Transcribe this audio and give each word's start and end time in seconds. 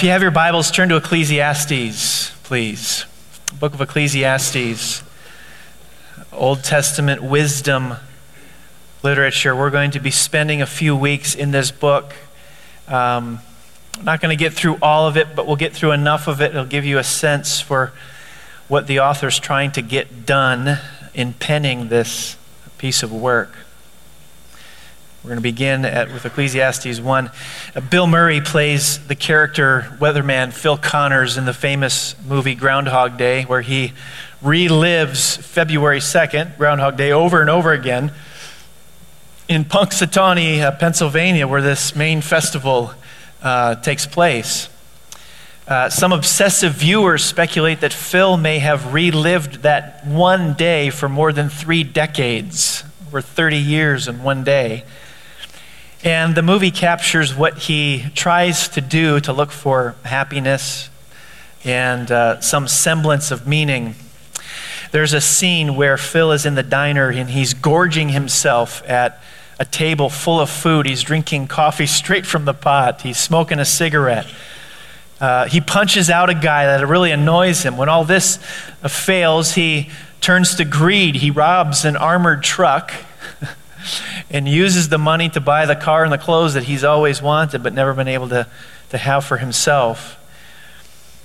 If 0.00 0.04
you 0.04 0.10
have 0.12 0.22
your 0.22 0.30
Bibles, 0.30 0.70
turn 0.70 0.88
to 0.88 0.96
Ecclesiastes, 0.96 2.30
please. 2.44 3.04
Book 3.58 3.74
of 3.74 3.82
Ecclesiastes, 3.82 5.02
Old 6.32 6.64
Testament 6.64 7.22
wisdom 7.22 7.96
literature. 9.02 9.54
We're 9.54 9.68
going 9.68 9.90
to 9.90 10.00
be 10.00 10.10
spending 10.10 10.62
a 10.62 10.66
few 10.66 10.96
weeks 10.96 11.34
in 11.34 11.50
this 11.50 11.70
book. 11.70 12.14
Um, 12.88 13.40
I'm 13.98 14.04
not 14.06 14.22
going 14.22 14.34
to 14.34 14.42
get 14.42 14.54
through 14.54 14.78
all 14.80 15.06
of 15.06 15.18
it, 15.18 15.36
but 15.36 15.46
we'll 15.46 15.56
get 15.56 15.74
through 15.74 15.92
enough 15.92 16.28
of 16.28 16.40
it. 16.40 16.52
It'll 16.52 16.64
give 16.64 16.86
you 16.86 16.96
a 16.96 17.04
sense 17.04 17.60
for 17.60 17.92
what 18.68 18.86
the 18.86 19.00
author's 19.00 19.38
trying 19.38 19.70
to 19.72 19.82
get 19.82 20.24
done 20.24 20.78
in 21.12 21.34
penning 21.34 21.88
this 21.88 22.38
piece 22.78 23.02
of 23.02 23.12
work. 23.12 23.54
We're 25.22 25.28
going 25.28 25.36
to 25.36 25.42
begin 25.42 25.84
at, 25.84 26.10
with 26.10 26.24
Ecclesiastes 26.24 26.98
1. 26.98 27.30
Uh, 27.76 27.80
Bill 27.82 28.06
Murray 28.06 28.40
plays 28.40 29.06
the 29.06 29.14
character 29.14 29.94
weatherman 30.00 30.50
Phil 30.50 30.78
Connors 30.78 31.36
in 31.36 31.44
the 31.44 31.52
famous 31.52 32.14
movie 32.24 32.54
Groundhog 32.54 33.18
Day, 33.18 33.42
where 33.42 33.60
he 33.60 33.92
relives 34.42 35.36
February 35.36 35.98
2nd, 35.98 36.56
Groundhog 36.56 36.96
Day, 36.96 37.12
over 37.12 37.42
and 37.42 37.50
over 37.50 37.72
again 37.72 38.12
in 39.46 39.66
Punxsutawney, 39.66 40.62
uh, 40.62 40.70
Pennsylvania, 40.72 41.46
where 41.46 41.60
this 41.60 41.94
main 41.94 42.22
festival 42.22 42.94
uh, 43.42 43.74
takes 43.74 44.06
place. 44.06 44.70
Uh, 45.68 45.90
some 45.90 46.14
obsessive 46.14 46.72
viewers 46.72 47.22
speculate 47.22 47.82
that 47.82 47.92
Phil 47.92 48.38
may 48.38 48.58
have 48.58 48.94
relived 48.94 49.60
that 49.64 50.06
one 50.06 50.54
day 50.54 50.88
for 50.88 51.10
more 51.10 51.30
than 51.30 51.50
three 51.50 51.84
decades, 51.84 52.84
over 53.08 53.20
30 53.20 53.58
years 53.58 54.08
in 54.08 54.22
one 54.22 54.44
day. 54.44 54.82
And 56.10 56.34
the 56.34 56.42
movie 56.42 56.72
captures 56.72 57.36
what 57.36 57.56
he 57.56 58.06
tries 58.16 58.68
to 58.70 58.80
do 58.80 59.20
to 59.20 59.32
look 59.32 59.52
for 59.52 59.94
happiness 60.02 60.90
and 61.62 62.10
uh, 62.10 62.40
some 62.40 62.66
semblance 62.66 63.30
of 63.30 63.46
meaning. 63.46 63.94
There's 64.90 65.12
a 65.12 65.20
scene 65.20 65.76
where 65.76 65.96
Phil 65.96 66.32
is 66.32 66.46
in 66.46 66.56
the 66.56 66.64
diner 66.64 67.10
and 67.10 67.30
he's 67.30 67.54
gorging 67.54 68.08
himself 68.08 68.82
at 68.90 69.22
a 69.60 69.64
table 69.64 70.10
full 70.10 70.40
of 70.40 70.50
food. 70.50 70.86
He's 70.86 71.04
drinking 71.04 71.46
coffee 71.46 71.86
straight 71.86 72.26
from 72.26 72.44
the 72.44 72.54
pot, 72.54 73.02
he's 73.02 73.16
smoking 73.16 73.60
a 73.60 73.64
cigarette. 73.64 74.26
Uh, 75.20 75.46
he 75.46 75.60
punches 75.60 76.10
out 76.10 76.28
a 76.28 76.34
guy 76.34 76.66
that 76.66 76.84
really 76.88 77.12
annoys 77.12 77.62
him. 77.62 77.76
When 77.76 77.88
all 77.88 78.02
this 78.02 78.38
fails, 78.88 79.52
he 79.52 79.90
turns 80.20 80.56
to 80.56 80.64
greed. 80.64 81.14
He 81.14 81.30
robs 81.30 81.84
an 81.84 81.96
armored 81.96 82.42
truck 82.42 82.92
and 84.30 84.48
uses 84.48 84.88
the 84.88 84.98
money 84.98 85.28
to 85.30 85.40
buy 85.40 85.66
the 85.66 85.76
car 85.76 86.04
and 86.04 86.12
the 86.12 86.18
clothes 86.18 86.54
that 86.54 86.64
he's 86.64 86.84
always 86.84 87.20
wanted 87.20 87.62
but 87.62 87.72
never 87.72 87.94
been 87.94 88.08
able 88.08 88.28
to, 88.28 88.46
to 88.90 88.98
have 88.98 89.24
for 89.24 89.38
himself. 89.38 90.16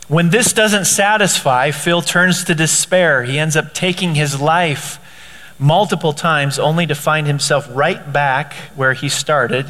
When 0.08 0.30
this 0.30 0.54
doesn't 0.54 0.86
satisfy, 0.86 1.72
Phil 1.72 2.02
turns 2.02 2.44
to 2.44 2.56
despair. 2.56 3.24
He 3.24 3.40
ends 3.40 3.56
up 3.56 3.74
taking 3.74 4.16
his 4.16 4.40
life 4.40 5.00
multiple 5.58 6.14
times 6.14 6.60
only 6.60 6.86
to 6.86 6.96
find 6.96 7.26
himself 7.26 7.68
right 7.72 8.12
back 8.12 8.54
where 8.76 8.94
he 8.94 9.10
started, 9.10 9.66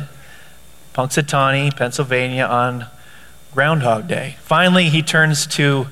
Punxsutawney, 0.94 1.76
Pennsylvania, 1.76 2.46
on 2.46 2.88
Groundhog 3.54 4.08
Day. 4.08 4.36
Finally, 4.42 4.90
he 4.90 5.02
turns 5.02 5.48
to 5.48 5.88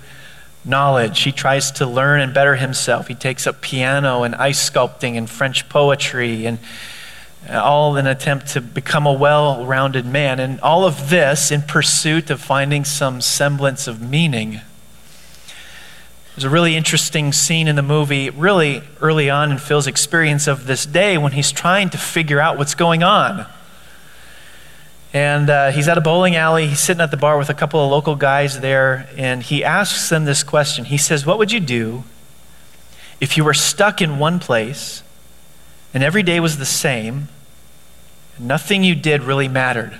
knowledge. 0.65 1.21
He 1.21 1.31
tries 1.31 1.71
to 1.71 1.85
learn 1.85 2.21
and 2.21 2.33
better 2.33 2.55
himself. 2.55 3.07
He 3.07 3.15
takes 3.15 3.47
up 3.47 3.61
piano 3.61 4.23
and 4.23 4.35
ice 4.35 4.69
sculpting 4.69 5.17
and 5.17 5.29
French 5.29 5.67
poetry 5.69 6.45
and 6.45 6.59
all 7.49 7.97
in 7.97 8.05
an 8.05 8.11
attempt 8.11 8.47
to 8.47 8.61
become 8.61 9.05
a 9.05 9.13
well 9.13 9.65
rounded 9.65 10.05
man. 10.05 10.39
And 10.39 10.59
all 10.61 10.85
of 10.85 11.09
this 11.09 11.51
in 11.51 11.61
pursuit 11.61 12.29
of 12.29 12.41
finding 12.41 12.85
some 12.85 13.21
semblance 13.21 13.87
of 13.87 14.01
meaning. 14.01 14.61
There's 16.35 16.45
a 16.45 16.49
really 16.49 16.75
interesting 16.75 17.31
scene 17.31 17.67
in 17.67 17.75
the 17.75 17.83
movie, 17.83 18.31
really 18.31 18.81
early 19.01 19.29
on 19.29 19.51
in 19.51 19.59
Phil's 19.59 19.85
experience 19.85 20.47
of 20.47 20.65
this 20.65 20.83
day, 20.83 21.15
when 21.15 21.33
he's 21.33 21.51
trying 21.51 21.91
to 21.91 21.97
figure 21.97 22.39
out 22.39 22.57
what's 22.57 22.73
going 22.73 23.03
on. 23.03 23.45
And 25.13 25.47
uh, 25.47 25.71
he's 25.71 25.87
at 25.87 25.97
a 25.97 26.01
bowling 26.01 26.35
alley. 26.35 26.67
He's 26.67 26.79
sitting 26.79 27.01
at 27.01 27.11
the 27.11 27.17
bar 27.17 27.37
with 27.37 27.49
a 27.49 27.53
couple 27.53 27.83
of 27.83 27.91
local 27.91 28.15
guys 28.15 28.59
there, 28.59 29.07
and 29.15 29.43
he 29.43 29.63
asks 29.63 30.09
them 30.09 30.25
this 30.25 30.43
question. 30.43 30.85
He 30.85 30.97
says, 30.97 31.23
What 31.25 31.37
would 31.37 31.51
you 31.51 31.59
do 31.59 32.03
if 33.21 33.37
you 33.37 33.43
were 33.43 33.53
stuck 33.53 34.01
in 34.01 34.17
one 34.17 34.39
place 34.39 35.03
and 35.93 36.03
every 36.03 36.23
day 36.23 36.39
was 36.39 36.57
the 36.57 36.65
same, 36.65 37.27
and 38.37 38.47
nothing 38.47 38.83
you 38.83 38.95
did 38.95 39.21
really 39.21 39.47
mattered? 39.47 39.99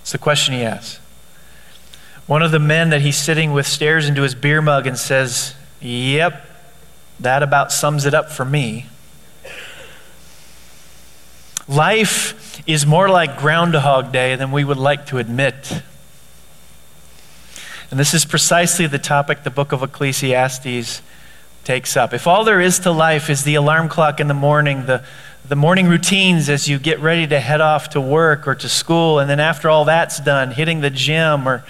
It's 0.00 0.10
the 0.10 0.18
question 0.18 0.54
he 0.54 0.64
asks. 0.64 0.98
One 2.26 2.42
of 2.42 2.50
the 2.50 2.58
men 2.58 2.90
that 2.90 3.02
he's 3.02 3.16
sitting 3.16 3.52
with 3.52 3.68
stares 3.68 4.08
into 4.08 4.22
his 4.22 4.34
beer 4.34 4.60
mug 4.60 4.88
and 4.88 4.98
says, 4.98 5.54
Yep, 5.80 6.44
that 7.20 7.44
about 7.44 7.70
sums 7.70 8.04
it 8.04 8.14
up 8.14 8.30
for 8.30 8.44
me. 8.44 8.86
Life 11.68 12.62
is 12.66 12.84
more 12.84 13.08
like 13.08 13.38
Groundhog 13.38 14.12
Day 14.12 14.36
than 14.36 14.50
we 14.50 14.64
would 14.64 14.78
like 14.78 15.06
to 15.06 15.18
admit. 15.18 15.82
And 17.90 18.00
this 18.00 18.14
is 18.14 18.24
precisely 18.24 18.86
the 18.86 18.98
topic 18.98 19.44
the 19.44 19.50
book 19.50 19.72
of 19.72 19.82
Ecclesiastes 19.82 21.02
takes 21.62 21.96
up. 21.96 22.12
If 22.12 22.26
all 22.26 22.42
there 22.42 22.60
is 22.60 22.80
to 22.80 22.90
life 22.90 23.30
is 23.30 23.44
the 23.44 23.54
alarm 23.54 23.88
clock 23.88 24.18
in 24.18 24.26
the 24.26 24.34
morning, 24.34 24.86
the, 24.86 25.04
the 25.46 25.54
morning 25.54 25.86
routines 25.86 26.48
as 26.48 26.68
you 26.68 26.78
get 26.78 26.98
ready 26.98 27.26
to 27.28 27.38
head 27.38 27.60
off 27.60 27.90
to 27.90 28.00
work 28.00 28.48
or 28.48 28.54
to 28.56 28.68
school, 28.68 29.20
and 29.20 29.30
then 29.30 29.38
after 29.38 29.68
all 29.68 29.84
that's 29.84 30.18
done, 30.18 30.50
hitting 30.50 30.80
the 30.80 30.90
gym 30.90 31.46
or, 31.46 31.64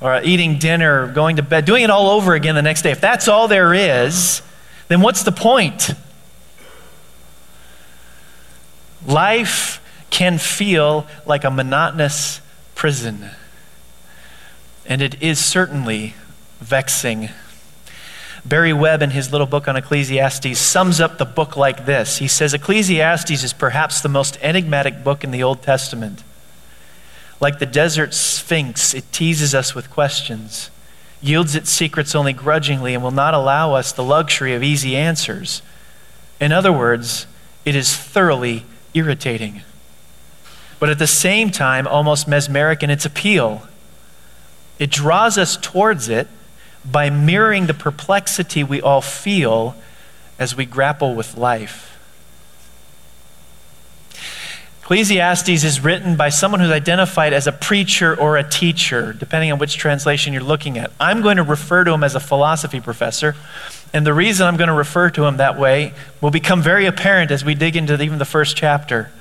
or 0.00 0.20
eating 0.22 0.58
dinner, 0.58 1.04
or 1.04 1.06
going 1.06 1.36
to 1.36 1.42
bed, 1.42 1.64
doing 1.64 1.84
it 1.84 1.90
all 1.90 2.10
over 2.10 2.34
again 2.34 2.54
the 2.54 2.62
next 2.62 2.82
day, 2.82 2.90
if 2.90 3.00
that's 3.00 3.28
all 3.28 3.48
there 3.48 3.72
is, 3.72 4.42
then 4.88 5.00
what's 5.00 5.22
the 5.22 5.32
point? 5.32 5.92
Life 9.06 9.80
can 10.10 10.38
feel 10.38 11.06
like 11.24 11.44
a 11.44 11.50
monotonous 11.50 12.40
prison, 12.74 13.30
and 14.84 15.00
it 15.00 15.22
is 15.22 15.42
certainly 15.42 16.14
vexing. 16.60 17.30
Barry 18.44 18.72
Webb, 18.72 19.02
in 19.02 19.10
his 19.10 19.32
little 19.32 19.46
book 19.46 19.68
on 19.68 19.76
Ecclesiastes, 19.76 20.58
sums 20.58 21.00
up 21.00 21.18
the 21.18 21.24
book 21.24 21.56
like 21.56 21.84
this. 21.86 22.18
He 22.18 22.28
says 22.28 22.54
Ecclesiastes 22.54 23.44
is 23.44 23.52
perhaps 23.52 24.00
the 24.00 24.08
most 24.08 24.38
enigmatic 24.40 25.04
book 25.04 25.24
in 25.24 25.30
the 25.30 25.42
Old 25.42 25.62
Testament. 25.62 26.24
Like 27.38 27.58
the 27.58 27.66
desert 27.66 28.12
sphinx, 28.14 28.94
it 28.94 29.10
teases 29.12 29.54
us 29.54 29.74
with 29.74 29.90
questions, 29.90 30.70
yields 31.22 31.54
its 31.54 31.70
secrets 31.70 32.14
only 32.14 32.32
grudgingly, 32.32 32.94
and 32.94 33.02
will 33.02 33.10
not 33.10 33.34
allow 33.34 33.74
us 33.74 33.92
the 33.92 34.04
luxury 34.04 34.54
of 34.54 34.62
easy 34.62 34.96
answers. 34.96 35.62
In 36.40 36.52
other 36.52 36.72
words, 36.72 37.26
it 37.64 37.74
is 37.74 37.94
thoroughly 37.94 38.64
irritating, 38.94 39.62
but 40.78 40.88
at 40.88 40.98
the 40.98 41.06
same 41.06 41.50
time, 41.50 41.86
almost 41.86 42.26
mesmeric 42.26 42.82
in 42.82 42.90
its 42.90 43.04
appeal. 43.04 43.66
It 44.78 44.90
draws 44.90 45.36
us 45.36 45.56
towards 45.56 46.08
it 46.08 46.28
by 46.84 47.10
mirroring 47.10 47.66
the 47.66 47.74
perplexity 47.74 48.64
we 48.64 48.80
all 48.80 49.02
feel 49.02 49.76
as 50.38 50.56
we 50.56 50.64
grapple 50.64 51.14
with 51.14 51.36
life. 51.36 51.99
Ecclesiastes 54.90 55.62
is 55.62 55.84
written 55.84 56.16
by 56.16 56.30
someone 56.30 56.58
who's 56.58 56.72
identified 56.72 57.32
as 57.32 57.46
a 57.46 57.52
preacher 57.52 58.18
or 58.18 58.36
a 58.36 58.42
teacher, 58.42 59.12
depending 59.12 59.52
on 59.52 59.58
which 59.60 59.76
translation 59.76 60.32
you're 60.32 60.42
looking 60.42 60.78
at. 60.78 60.90
I'm 60.98 61.22
going 61.22 61.36
to 61.36 61.44
refer 61.44 61.84
to 61.84 61.92
him 61.92 62.02
as 62.02 62.16
a 62.16 62.20
philosophy 62.20 62.80
professor 62.80 63.36
and 63.92 64.04
the 64.04 64.12
reason 64.12 64.48
I'm 64.48 64.56
going 64.56 64.66
to 64.66 64.74
refer 64.74 65.08
to 65.10 65.24
him 65.24 65.36
that 65.36 65.56
way 65.56 65.94
will 66.20 66.32
become 66.32 66.60
very 66.60 66.86
apparent 66.86 67.30
as 67.30 67.44
we 67.44 67.54
dig 67.54 67.76
into 67.76 68.02
even 68.02 68.18
the 68.18 68.24
first 68.24 68.56
chapter. 68.56 69.12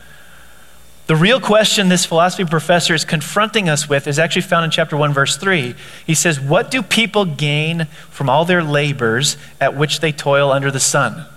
The 1.06 1.16
real 1.16 1.40
question 1.40 1.88
this 1.88 2.04
philosophy 2.04 2.46
professor 2.46 2.96
is 2.96 3.06
confronting 3.06 3.70
us 3.70 3.88
with 3.88 4.08
is 4.08 4.18
actually 4.18 4.42
found 4.44 4.66
in 4.66 4.72
chapter 4.72 4.98
1, 4.98 5.14
verse 5.14 5.38
3. 5.38 5.76
He 6.04 6.16
says, 6.16 6.40
What 6.40 6.72
do 6.72 6.82
people 6.82 7.26
gain 7.26 7.86
from 8.10 8.28
all 8.28 8.44
their 8.44 8.64
labors 8.64 9.38
at 9.62 9.78
which 9.78 10.00
they 10.00 10.12
toil 10.12 10.52
under 10.52 10.72
the 10.72 10.80
sun? 10.80 11.28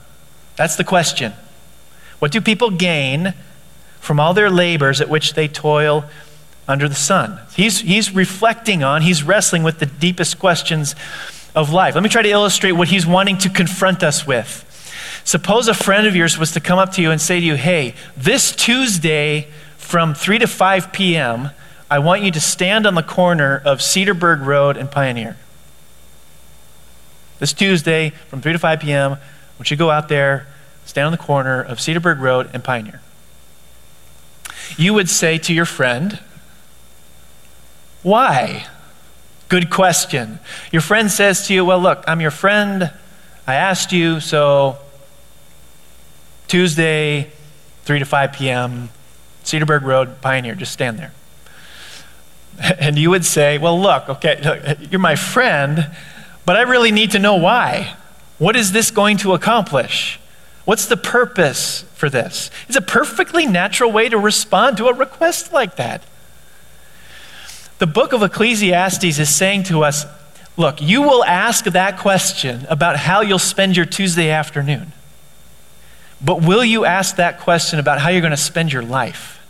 That's 0.56 0.76
the 0.76 0.84
question. 0.84 1.34
What 2.18 2.32
do 2.32 2.40
people 2.40 2.70
gain 2.70 3.34
from 4.02 4.18
all 4.18 4.34
their 4.34 4.50
labors 4.50 5.00
at 5.00 5.08
which 5.08 5.34
they 5.34 5.46
toil 5.46 6.04
under 6.66 6.88
the 6.88 6.94
sun? 6.94 7.38
He's, 7.54 7.80
he's 7.80 8.12
reflecting 8.12 8.82
on, 8.82 9.02
he's 9.02 9.22
wrestling 9.22 9.62
with 9.62 9.78
the 9.78 9.86
deepest 9.86 10.40
questions 10.40 10.96
of 11.54 11.70
life. 11.70 11.94
Let 11.94 12.02
me 12.02 12.10
try 12.10 12.22
to 12.22 12.28
illustrate 12.28 12.72
what 12.72 12.88
he's 12.88 13.06
wanting 13.06 13.38
to 13.38 13.48
confront 13.48 14.02
us 14.02 14.26
with. 14.26 14.68
Suppose 15.24 15.68
a 15.68 15.74
friend 15.74 16.06
of 16.06 16.16
yours 16.16 16.36
was 16.36 16.50
to 16.52 16.60
come 16.60 16.80
up 16.80 16.92
to 16.94 17.02
you 17.02 17.12
and 17.12 17.20
say 17.20 17.38
to 17.38 17.46
you, 17.46 17.54
Hey, 17.54 17.94
this 18.16 18.54
Tuesday 18.54 19.46
from 19.76 20.14
3 20.14 20.40
to 20.40 20.48
5 20.48 20.92
p.m., 20.92 21.50
I 21.88 22.00
want 22.00 22.22
you 22.22 22.32
to 22.32 22.40
stand 22.40 22.86
on 22.86 22.96
the 22.96 23.02
corner 23.02 23.62
of 23.64 23.78
Cedarburg 23.78 24.44
Road 24.44 24.76
and 24.76 24.90
Pioneer. 24.90 25.36
This 27.38 27.52
Tuesday 27.52 28.10
from 28.28 28.40
3 28.40 28.52
to 28.52 28.58
5 28.58 28.80
p.m., 28.80 29.12
I 29.12 29.18
want 29.58 29.70
you 29.70 29.76
to 29.76 29.78
go 29.78 29.90
out 29.90 30.08
there, 30.08 30.48
stand 30.86 31.06
on 31.06 31.12
the 31.12 31.18
corner 31.18 31.62
of 31.62 31.78
Cedarburg 31.78 32.18
Road 32.18 32.50
and 32.52 32.64
Pioneer. 32.64 33.00
You 34.76 34.94
would 34.94 35.08
say 35.08 35.38
to 35.38 35.52
your 35.52 35.64
friend, 35.64 36.18
Why? 38.02 38.66
Good 39.48 39.70
question. 39.70 40.38
Your 40.70 40.82
friend 40.82 41.10
says 41.10 41.46
to 41.46 41.54
you, 41.54 41.64
Well, 41.64 41.80
look, 41.80 42.04
I'm 42.06 42.20
your 42.20 42.30
friend. 42.30 42.90
I 43.46 43.54
asked 43.54 43.92
you, 43.92 44.20
so 44.20 44.78
Tuesday, 46.48 47.30
3 47.84 47.98
to 47.98 48.04
5 48.04 48.32
p.m., 48.32 48.90
Cedarburg 49.44 49.82
Road, 49.82 50.20
Pioneer, 50.20 50.54
just 50.54 50.72
stand 50.72 50.98
there. 50.98 51.12
And 52.78 52.98
you 52.98 53.10
would 53.10 53.24
say, 53.24 53.58
Well, 53.58 53.80
look, 53.80 54.08
okay, 54.08 54.40
look, 54.42 54.90
you're 54.90 55.00
my 55.00 55.16
friend, 55.16 55.90
but 56.44 56.56
I 56.56 56.62
really 56.62 56.90
need 56.90 57.10
to 57.12 57.18
know 57.18 57.36
why. 57.36 57.96
What 58.38 58.56
is 58.56 58.72
this 58.72 58.90
going 58.90 59.18
to 59.18 59.34
accomplish? 59.34 60.18
What's 60.64 60.86
the 60.86 60.96
purpose 60.96 61.82
for 61.94 62.08
this? 62.08 62.50
It's 62.68 62.76
a 62.76 62.82
perfectly 62.82 63.46
natural 63.46 63.90
way 63.90 64.08
to 64.08 64.18
respond 64.18 64.76
to 64.76 64.86
a 64.86 64.94
request 64.94 65.52
like 65.52 65.76
that. 65.76 66.02
The 67.78 67.86
book 67.86 68.12
of 68.12 68.22
Ecclesiastes 68.22 69.18
is 69.18 69.34
saying 69.34 69.64
to 69.64 69.82
us 69.82 70.06
look, 70.56 70.80
you 70.80 71.02
will 71.02 71.24
ask 71.24 71.64
that 71.64 71.98
question 71.98 72.66
about 72.68 72.96
how 72.96 73.22
you'll 73.22 73.38
spend 73.38 73.76
your 73.76 73.86
Tuesday 73.86 74.30
afternoon. 74.30 74.92
But 76.24 76.42
will 76.42 76.64
you 76.64 76.84
ask 76.84 77.16
that 77.16 77.40
question 77.40 77.80
about 77.80 77.98
how 77.98 78.10
you're 78.10 78.20
going 78.20 78.30
to 78.30 78.36
spend 78.36 78.72
your 78.72 78.82
life? 78.82 79.40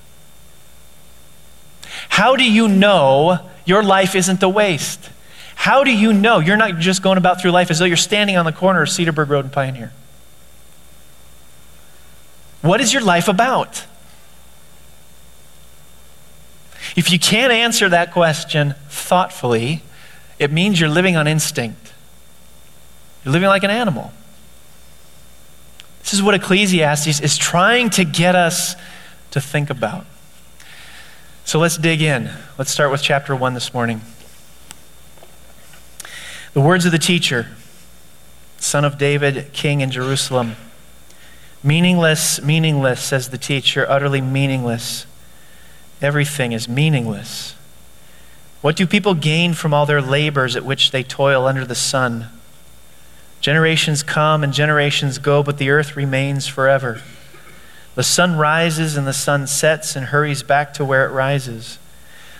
How 2.08 2.36
do 2.36 2.50
you 2.50 2.68
know 2.68 3.50
your 3.66 3.82
life 3.82 4.14
isn't 4.14 4.42
a 4.42 4.48
waste? 4.48 5.10
How 5.54 5.84
do 5.84 5.94
you 5.94 6.12
know 6.12 6.38
you're 6.38 6.56
not 6.56 6.78
just 6.78 7.02
going 7.02 7.18
about 7.18 7.42
through 7.42 7.50
life 7.50 7.70
as 7.70 7.78
though 7.78 7.84
you're 7.84 7.96
standing 7.96 8.36
on 8.36 8.46
the 8.46 8.52
corner 8.52 8.82
of 8.82 8.88
Cedarburg 8.88 9.28
Road 9.28 9.44
and 9.44 9.52
Pioneer? 9.52 9.92
What 12.62 12.80
is 12.80 12.92
your 12.92 13.02
life 13.02 13.28
about? 13.28 13.84
If 16.96 17.10
you 17.10 17.18
can't 17.18 17.52
answer 17.52 17.88
that 17.88 18.12
question 18.12 18.74
thoughtfully, 18.88 19.82
it 20.38 20.50
means 20.50 20.80
you're 20.80 20.88
living 20.88 21.16
on 21.16 21.26
instinct. 21.26 21.92
You're 23.24 23.32
living 23.32 23.48
like 23.48 23.64
an 23.64 23.70
animal. 23.70 24.12
This 26.02 26.14
is 26.14 26.22
what 26.22 26.34
Ecclesiastes 26.34 27.20
is 27.20 27.36
trying 27.36 27.90
to 27.90 28.04
get 28.04 28.34
us 28.34 28.76
to 29.30 29.40
think 29.40 29.70
about. 29.70 30.04
So 31.44 31.58
let's 31.58 31.76
dig 31.76 32.00
in. 32.02 32.30
Let's 32.58 32.70
start 32.70 32.90
with 32.90 33.02
chapter 33.02 33.34
1 33.34 33.54
this 33.54 33.72
morning. 33.74 34.02
The 36.52 36.60
words 36.60 36.84
of 36.84 36.92
the 36.92 36.98
teacher, 36.98 37.48
son 38.58 38.84
of 38.84 38.98
David, 38.98 39.52
king 39.52 39.80
in 39.80 39.90
Jerusalem. 39.90 40.56
Meaningless, 41.64 42.42
meaningless, 42.42 43.00
says 43.00 43.28
the 43.28 43.38
teacher, 43.38 43.86
utterly 43.88 44.20
meaningless. 44.20 45.06
Everything 46.00 46.52
is 46.52 46.68
meaningless. 46.68 47.54
What 48.60 48.76
do 48.76 48.86
people 48.86 49.14
gain 49.14 49.54
from 49.54 49.72
all 49.72 49.86
their 49.86 50.02
labors 50.02 50.56
at 50.56 50.64
which 50.64 50.90
they 50.90 51.02
toil 51.02 51.46
under 51.46 51.64
the 51.64 51.74
sun? 51.74 52.26
Generations 53.40 54.02
come 54.02 54.44
and 54.44 54.52
generations 54.52 55.18
go, 55.18 55.42
but 55.42 55.58
the 55.58 55.70
earth 55.70 55.96
remains 55.96 56.46
forever. 56.46 57.02
The 57.94 58.02
sun 58.02 58.36
rises 58.36 58.96
and 58.96 59.06
the 59.06 59.12
sun 59.12 59.46
sets 59.46 59.96
and 59.96 60.06
hurries 60.06 60.42
back 60.42 60.72
to 60.74 60.84
where 60.84 61.04
it 61.06 61.12
rises. 61.12 61.78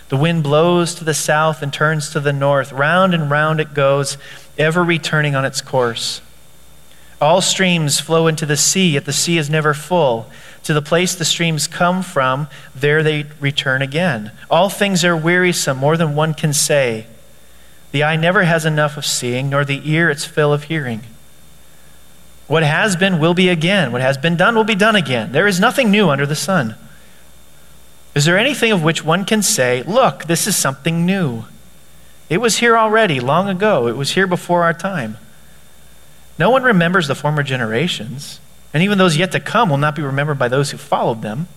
The 0.09 0.17
wind 0.17 0.43
blows 0.43 0.95
to 0.95 1.03
the 1.03 1.13
south 1.13 1.61
and 1.61 1.71
turns 1.71 2.09
to 2.11 2.19
the 2.19 2.33
north. 2.33 2.71
Round 2.71 3.13
and 3.13 3.29
round 3.29 3.59
it 3.59 3.73
goes, 3.73 4.17
ever 4.57 4.83
returning 4.83 5.35
on 5.35 5.45
its 5.45 5.61
course. 5.61 6.21
All 7.23 7.39
streams 7.39 8.01
flow 8.01 8.27
into 8.27 8.45
the 8.45 8.57
sea, 8.57 8.89
yet 8.91 9.05
the 9.05 9.13
sea 9.13 9.37
is 9.37 9.49
never 9.49 9.73
full. 9.73 10.29
To 10.63 10.73
the 10.73 10.81
place 10.81 11.15
the 11.15 11.23
streams 11.23 11.67
come 11.67 12.03
from, 12.03 12.49
there 12.75 13.01
they 13.01 13.27
return 13.39 13.81
again. 13.81 14.33
All 14.51 14.67
things 14.67 15.05
are 15.05 15.15
wearisome, 15.15 15.77
more 15.77 15.95
than 15.95 16.15
one 16.15 16.33
can 16.33 16.51
say. 16.51 17.07
The 17.93 18.03
eye 18.03 18.17
never 18.17 18.43
has 18.43 18.65
enough 18.65 18.97
of 18.97 19.05
seeing, 19.05 19.49
nor 19.49 19.63
the 19.63 19.89
ear 19.89 20.09
its 20.09 20.25
fill 20.25 20.51
of 20.51 20.65
hearing. 20.65 20.99
What 22.47 22.63
has 22.63 22.97
been 22.97 23.19
will 23.19 23.33
be 23.33 23.47
again. 23.47 23.93
What 23.93 24.01
has 24.01 24.17
been 24.17 24.35
done 24.35 24.53
will 24.53 24.65
be 24.65 24.75
done 24.75 24.97
again. 24.97 25.31
There 25.31 25.47
is 25.47 25.61
nothing 25.61 25.89
new 25.89 26.09
under 26.09 26.25
the 26.25 26.35
sun. 26.35 26.75
Is 28.13 28.25
there 28.25 28.37
anything 28.37 28.73
of 28.73 28.83
which 28.83 29.05
one 29.05 29.23
can 29.23 29.41
say, 29.41 29.81
Look, 29.83 30.25
this 30.25 30.45
is 30.45 30.57
something 30.57 31.05
new? 31.05 31.45
It 32.29 32.39
was 32.39 32.57
here 32.57 32.75
already, 32.75 33.21
long 33.21 33.47
ago. 33.47 33.87
It 33.87 33.95
was 33.95 34.11
here 34.11 34.27
before 34.27 34.63
our 34.63 34.73
time. 34.73 35.17
No 36.37 36.49
one 36.49 36.63
remembers 36.63 37.07
the 37.07 37.15
former 37.15 37.43
generations, 37.43 38.39
and 38.73 38.81
even 38.81 38.97
those 38.97 39.17
yet 39.17 39.31
to 39.33 39.39
come 39.39 39.69
will 39.69 39.77
not 39.77 39.95
be 39.95 40.01
remembered 40.01 40.39
by 40.39 40.47
those 40.47 40.71
who 40.71 40.77
followed 40.77 41.21
them. 41.21 41.47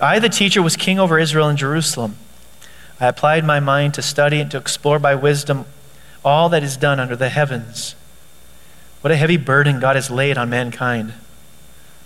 I, 0.00 0.18
the 0.18 0.28
teacher, 0.28 0.62
was 0.62 0.76
king 0.76 0.98
over 0.98 1.18
Israel 1.18 1.48
and 1.48 1.58
Jerusalem. 1.58 2.16
I 3.00 3.06
applied 3.06 3.44
my 3.44 3.60
mind 3.60 3.94
to 3.94 4.02
study 4.02 4.40
and 4.40 4.50
to 4.50 4.58
explore 4.58 4.98
by 4.98 5.14
wisdom 5.14 5.66
all 6.24 6.48
that 6.48 6.62
is 6.62 6.76
done 6.76 6.98
under 6.98 7.16
the 7.16 7.28
heavens. 7.28 7.94
What 9.00 9.12
a 9.12 9.16
heavy 9.16 9.36
burden 9.36 9.80
God 9.80 9.96
has 9.96 10.10
laid 10.10 10.36
on 10.36 10.50
mankind. 10.50 11.14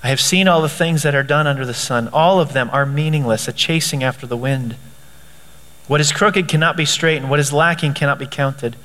I 0.02 0.08
have 0.08 0.20
seen 0.20 0.48
all 0.48 0.60
the 0.60 0.68
things 0.68 1.02
that 1.02 1.14
are 1.14 1.22
done 1.22 1.46
under 1.46 1.64
the 1.64 1.74
sun. 1.74 2.08
All 2.12 2.40
of 2.40 2.52
them 2.52 2.68
are 2.72 2.84
meaningless, 2.84 3.48
a 3.48 3.52
chasing 3.52 4.02
after 4.02 4.26
the 4.26 4.36
wind. 4.36 4.76
What 5.86 6.00
is 6.00 6.12
crooked 6.12 6.48
cannot 6.48 6.76
be 6.76 6.84
straightened, 6.84 7.30
what 7.30 7.40
is 7.40 7.52
lacking 7.52 7.94
cannot 7.94 8.18
be 8.18 8.26
counted. 8.26 8.76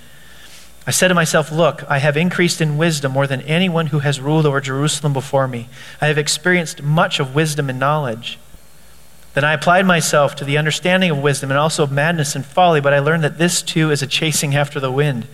I 0.88 0.92
said 0.92 1.10
to 1.10 1.14
myself, 1.14 1.52
Look, 1.52 1.84
I 1.90 1.98
have 1.98 2.16
increased 2.16 2.62
in 2.62 2.78
wisdom 2.78 3.12
more 3.12 3.28
than 3.28 3.42
anyone 3.42 3.88
who 3.88 4.00
has 4.00 4.22
ruled 4.22 4.46
over 4.46 4.62
Jerusalem 4.62 5.12
before 5.12 5.46
me. 5.46 5.68
I 6.00 6.08
have 6.08 6.18
experienced 6.18 6.82
much 6.82 7.20
of 7.20 7.36
wisdom 7.36 7.70
and 7.70 7.78
knowledge. 7.78 8.40
Then 9.34 9.44
I 9.44 9.54
applied 9.54 9.86
myself 9.86 10.34
to 10.38 10.46
the 10.46 10.58
understanding 10.58 11.12
of 11.12 11.20
wisdom 11.20 11.52
and 11.52 11.60
also 11.60 11.84
of 11.84 11.92
madness 11.92 12.36
and 12.36 12.46
folly, 12.46 12.80
but 12.80 12.94
I 12.94 13.00
learned 13.00 13.26
that 13.26 13.38
this 13.38 13.62
too 13.62 13.92
is 13.92 14.02
a 14.02 14.08
chasing 14.08 14.56
after 14.56 14.80
the 14.80 14.92
wind. 14.92 15.28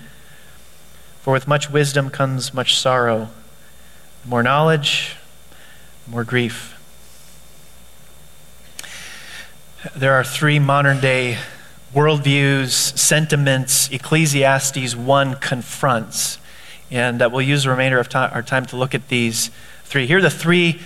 For 1.21 1.31
with 1.31 1.47
much 1.47 1.69
wisdom 1.69 2.09
comes 2.09 2.51
much 2.51 2.75
sorrow. 2.75 3.29
More 4.25 4.41
knowledge, 4.41 5.15
more 6.07 6.23
grief. 6.23 6.71
There 9.95 10.13
are 10.13 10.23
three 10.23 10.57
modern 10.57 11.00
day 11.00 11.38
worldviews, 11.93 12.97
sentiments, 12.97 13.89
Ecclesiastes 13.91 14.95
1 14.95 15.35
confronts. 15.35 16.39
And 16.89 17.21
uh, 17.21 17.29
we'll 17.31 17.43
use 17.43 17.63
the 17.63 17.69
remainder 17.69 17.99
of 17.99 18.13
our 18.15 18.41
time 18.41 18.65
to 18.67 18.77
look 18.77 18.95
at 18.95 19.09
these 19.09 19.51
three. 19.83 20.07
Here 20.07 20.17
are 20.17 20.21
the 20.21 20.31
three 20.31 20.81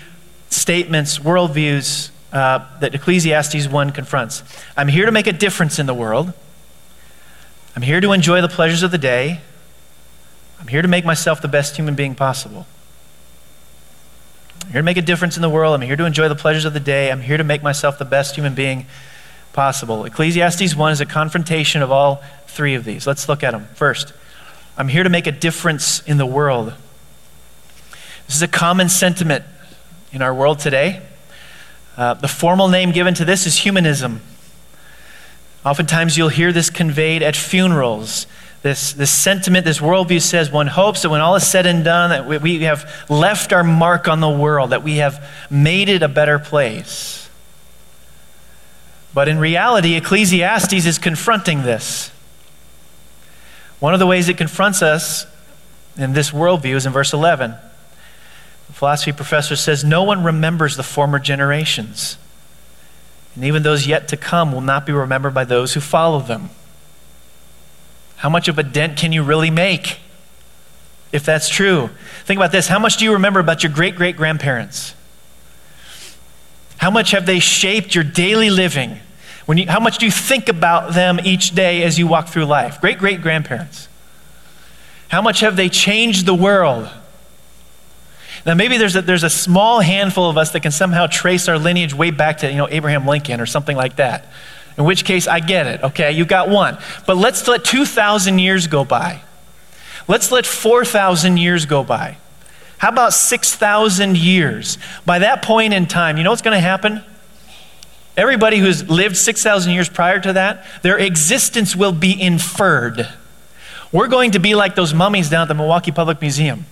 statements, 0.50 1.20
worldviews 1.20 2.10
uh, 2.34 2.66
that 2.80 2.94
Ecclesiastes 2.94 3.68
1 3.68 3.92
confronts. 3.92 4.44
I'm 4.76 4.90
here 4.90 5.06
to 5.06 5.12
make 5.12 5.28
a 5.28 5.32
difference 5.32 5.80
in 5.80 5.86
the 5.86 5.94
world. 5.94 6.34
I'm 7.76 7.82
here 7.84 8.02
to 8.02 8.12
enjoy 8.12 8.42
the 8.42 8.50
pleasures 8.50 8.84
of 8.84 8.92
the 8.92 8.98
day. 8.98 9.40
I'm 10.60 10.68
here 10.68 10.82
to 10.82 10.88
make 10.88 11.06
myself 11.06 11.42
the 11.42 11.48
best 11.48 11.78
human 11.78 11.96
being 11.96 12.16
possible. 12.16 12.66
I'm 14.66 14.72
here 14.72 14.82
to 14.82 14.86
make 14.86 14.98
a 14.98 15.02
difference 15.02 15.38
in 15.38 15.42
the 15.42 15.50
world. 15.50 15.74
I'm 15.76 15.82
here 15.82 15.96
to 15.96 16.06
enjoy 16.06 16.28
the 16.28 16.36
pleasures 16.36 16.66
of 16.66 16.74
the 16.74 16.80
day. 16.82 17.12
I'm 17.12 17.22
here 17.22 17.38
to 17.38 17.44
make 17.46 17.64
myself 17.64 17.98
the 17.98 18.06
best 18.06 18.36
human 18.36 18.56
being 18.56 18.88
possible. 19.58 20.06
Ecclesiastes 20.06 20.76
1 20.76 20.92
is 20.92 21.02
a 21.02 21.06
confrontation 21.08 21.82
of 21.82 21.92
all 21.92 22.22
three 22.46 22.76
of 22.76 22.84
these. 22.84 23.08
Let's 23.08 23.28
look 23.28 23.44
at 23.44 23.54
them. 23.54 23.66
First, 23.74 24.14
I'm 24.78 24.88
here 24.88 25.02
to 25.02 25.10
make 25.10 25.26
a 25.26 25.32
difference 25.32 26.04
in 26.04 26.18
the 26.18 26.28
world. 26.28 26.76
This 28.28 28.36
is 28.36 28.42
a 28.44 28.48
common 28.48 28.88
sentiment 28.88 29.44
in 30.12 30.22
our 30.22 30.32
world 30.32 30.60
today. 30.60 31.02
Uh, 31.98 32.14
the 32.14 32.28
formal 32.28 32.68
name 32.68 32.92
given 32.92 33.16
to 33.16 33.26
this 33.26 33.48
is 33.48 33.56
humanism. 33.56 34.22
Oftentimes, 35.66 36.16
you'll 36.16 36.30
hear 36.30 36.52
this 36.52 36.70
conveyed 36.70 37.24
at 37.24 37.36
funerals. 37.36 38.28
This, 38.62 38.94
this 38.94 39.10
sentiment, 39.10 39.66
this 39.66 39.80
worldview 39.80 40.22
says 40.22 40.52
one 40.52 40.68
hopes 40.68 41.02
that 41.02 41.10
when 41.10 41.22
all 41.22 41.36
is 41.36 41.48
said 41.48 41.66
and 41.66 41.84
done, 41.84 42.12
that 42.12 42.28
we, 42.28 42.38
we 42.38 42.64
have 42.66 42.88
left 43.10 43.52
our 43.52 43.64
mark 43.64 44.08
on 44.08 44.20
the 44.20 44.30
world, 44.30 44.70
that 44.70 44.84
we 44.84 44.98
have 44.98 45.28
made 45.50 45.90
it 45.90 46.04
a 46.04 46.08
better 46.08 46.38
place. 46.38 47.27
But 49.18 49.28
in 49.28 49.40
reality, 49.40 49.96
Ecclesiastes 49.96 50.86
is 50.86 51.00
confronting 51.00 51.64
this. 51.64 52.12
One 53.80 53.96
of 53.96 54.00
the 54.00 54.06
ways 54.06 54.30
it 54.30 54.38
confronts 54.38 54.84
us 54.84 55.26
in 55.98 56.14
this 56.14 56.30
worldview 56.30 56.76
is 56.76 56.86
in 56.86 56.94
verse 56.94 57.14
11. 57.14 57.56
The 58.68 58.74
philosophy 58.74 59.12
professor 59.12 59.56
says, 59.56 59.84
No 59.84 60.04
one 60.04 60.24
remembers 60.24 60.78
the 60.78 60.84
former 60.84 61.18
generations, 61.18 62.20
and 63.34 63.44
even 63.44 63.64
those 63.64 63.88
yet 63.88 64.08
to 64.10 64.18
come 64.18 64.52
will 64.52 64.62
not 64.62 64.86
be 64.86 64.94
remembered 64.94 65.34
by 65.34 65.46
those 65.46 65.74
who 65.74 65.80
follow 65.80 66.20
them. 66.20 66.52
How 68.18 68.30
much 68.30 68.48
of 68.48 68.60
a 68.60 68.64
dent 68.64 69.00
can 69.00 69.14
you 69.14 69.24
really 69.24 69.50
make 69.50 69.98
if 71.12 71.26
that's 71.26 71.50
true? 71.50 71.90
Think 72.26 72.38
about 72.38 72.52
this. 72.52 72.68
How 72.68 72.78
much 72.78 72.98
do 72.98 73.06
you 73.06 73.14
remember 73.14 73.40
about 73.40 73.64
your 73.64 73.72
great 73.72 73.96
great 73.96 74.16
grandparents? 74.16 74.94
How 76.78 76.92
much 76.92 77.10
have 77.10 77.26
they 77.26 77.40
shaped 77.40 77.96
your 77.96 78.04
daily 78.04 78.52
living? 78.52 79.00
When 79.48 79.58
you, 79.58 79.68
how 79.68 79.80
much 79.80 79.98
do 79.98 80.06
you 80.06 80.12
think 80.12 80.50
about 80.50 80.94
them 80.94 81.20
each 81.24 81.56
day 81.56 81.84
as 81.84 81.98
you 81.98 82.06
walk 82.06 82.28
through 82.28 82.46
life? 82.46 82.80
Great 82.82 83.00
great 83.00 83.22
grandparents. 83.22 83.88
How 85.08 85.22
much 85.22 85.40
have 85.40 85.56
they 85.56 85.70
changed 85.70 86.26
the 86.26 86.36
world? 86.36 86.90
Now, 88.46 88.56
maybe 88.56 88.78
there's 88.78 88.96
a, 88.96 89.02
there's 89.02 89.24
a 89.24 89.30
small 89.30 89.80
handful 89.80 90.30
of 90.30 90.38
us 90.38 90.52
that 90.52 90.60
can 90.62 90.72
somehow 90.72 91.08
trace 91.08 91.48
our 91.48 91.58
lineage 91.58 91.94
way 91.94 92.12
back 92.12 92.40
to 92.40 92.50
you 92.50 92.58
know, 92.58 92.68
Abraham 92.70 93.08
Lincoln 93.08 93.42
or 93.42 93.46
something 93.46 93.76
like 93.76 93.96
that. 93.96 94.26
In 94.78 94.84
which 94.84 95.06
case, 95.06 95.28
I 95.28 95.40
get 95.40 95.66
it, 95.66 95.82
okay? 95.82 96.12
You 96.12 96.26
got 96.26 96.50
one. 96.50 96.78
But 97.06 97.18
let's 97.18 97.48
let 97.48 97.64
2,000 97.64 98.40
years 98.40 98.68
go 98.68 98.86
by. 98.86 99.22
Let's 100.08 100.32
let 100.32 100.46
4,000 100.46 101.38
years 101.38 101.66
go 101.66 101.84
by. 101.84 102.18
How 102.78 102.90
about 102.90 103.14
6,000 103.14 104.18
years? 104.18 104.78
By 105.06 105.20
that 105.20 105.42
point 105.42 105.74
in 105.74 105.88
time, 105.88 106.18
you 106.18 106.24
know 106.24 106.30
what's 106.30 106.44
going 106.44 106.56
to 106.56 106.62
happen? 106.62 107.04
Everybody 108.18 108.58
who's 108.58 108.90
lived 108.90 109.16
6,000 109.16 109.72
years 109.72 109.88
prior 109.88 110.20
to 110.20 110.34
that, 110.34 110.66
their 110.82 110.98
existence 110.98 111.76
will 111.76 111.92
be 111.92 112.20
inferred. 112.20 113.08
We're 113.92 114.08
going 114.08 114.32
to 114.32 114.40
be 114.40 114.56
like 114.56 114.74
those 114.74 114.92
mummies 114.92 115.30
down 115.30 115.44
at 115.44 115.48
the 115.48 115.54
Milwaukee 115.54 115.92
Public 115.92 116.20
Museum. 116.20 116.66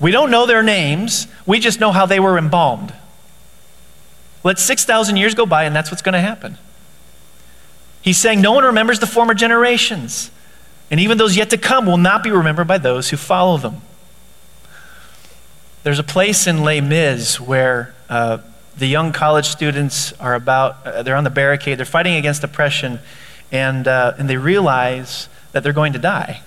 We 0.00 0.10
don't 0.10 0.30
know 0.30 0.46
their 0.46 0.62
names, 0.62 1.26
we 1.44 1.60
just 1.60 1.80
know 1.80 1.92
how 1.92 2.06
they 2.06 2.18
were 2.18 2.38
embalmed. 2.38 2.94
Let 4.42 4.58
6,000 4.58 5.16
years 5.16 5.34
go 5.34 5.44
by, 5.44 5.64
and 5.64 5.76
that's 5.76 5.90
what's 5.90 6.02
going 6.02 6.14
to 6.14 6.20
happen. 6.20 6.56
He's 8.00 8.18
saying 8.18 8.40
no 8.40 8.52
one 8.52 8.64
remembers 8.64 9.00
the 9.00 9.06
former 9.06 9.34
generations, 9.34 10.30
and 10.90 10.98
even 10.98 11.18
those 11.18 11.36
yet 11.36 11.50
to 11.50 11.58
come 11.58 11.84
will 11.84 11.96
not 11.98 12.22
be 12.22 12.30
remembered 12.30 12.68
by 12.68 12.78
those 12.78 13.10
who 13.10 13.16
follow 13.16 13.58
them. 13.58 13.82
There's 15.82 15.98
a 15.98 16.04
place 16.04 16.46
in 16.46 16.62
Les 16.62 16.80
Mis 16.80 17.40
where 17.40 17.94
uh, 18.08 18.38
the 18.76 18.86
young 18.86 19.12
college 19.12 19.48
students 19.48 20.12
are 20.14 20.34
about, 20.34 20.86
uh, 20.86 21.02
they're 21.02 21.16
on 21.16 21.24
the 21.24 21.30
barricade, 21.30 21.78
they're 21.78 21.86
fighting 21.86 22.14
against 22.14 22.44
oppression, 22.44 22.98
and, 23.50 23.88
uh, 23.88 24.14
and 24.18 24.28
they 24.28 24.36
realize 24.36 25.28
that 25.52 25.62
they're 25.62 25.72
going 25.72 25.94
to 25.94 25.98
die. 25.98 26.42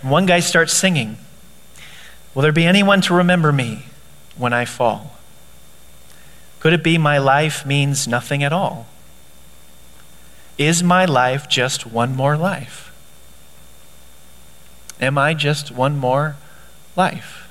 One 0.00 0.26
guy 0.26 0.40
starts 0.40 0.72
singing, 0.72 1.18
Will 2.34 2.42
there 2.42 2.52
be 2.52 2.64
anyone 2.64 3.02
to 3.02 3.14
remember 3.14 3.52
me 3.52 3.84
when 4.36 4.52
I 4.54 4.64
fall? 4.64 5.18
Could 6.60 6.72
it 6.72 6.82
be 6.82 6.96
my 6.96 7.18
life 7.18 7.66
means 7.66 8.08
nothing 8.08 8.42
at 8.42 8.52
all? 8.52 8.86
Is 10.56 10.82
my 10.82 11.04
life 11.04 11.48
just 11.48 11.86
one 11.86 12.16
more 12.16 12.36
life? 12.36 12.90
Am 15.00 15.18
I 15.18 15.34
just 15.34 15.70
one 15.70 15.98
more 15.98 16.36
life? 16.96 17.41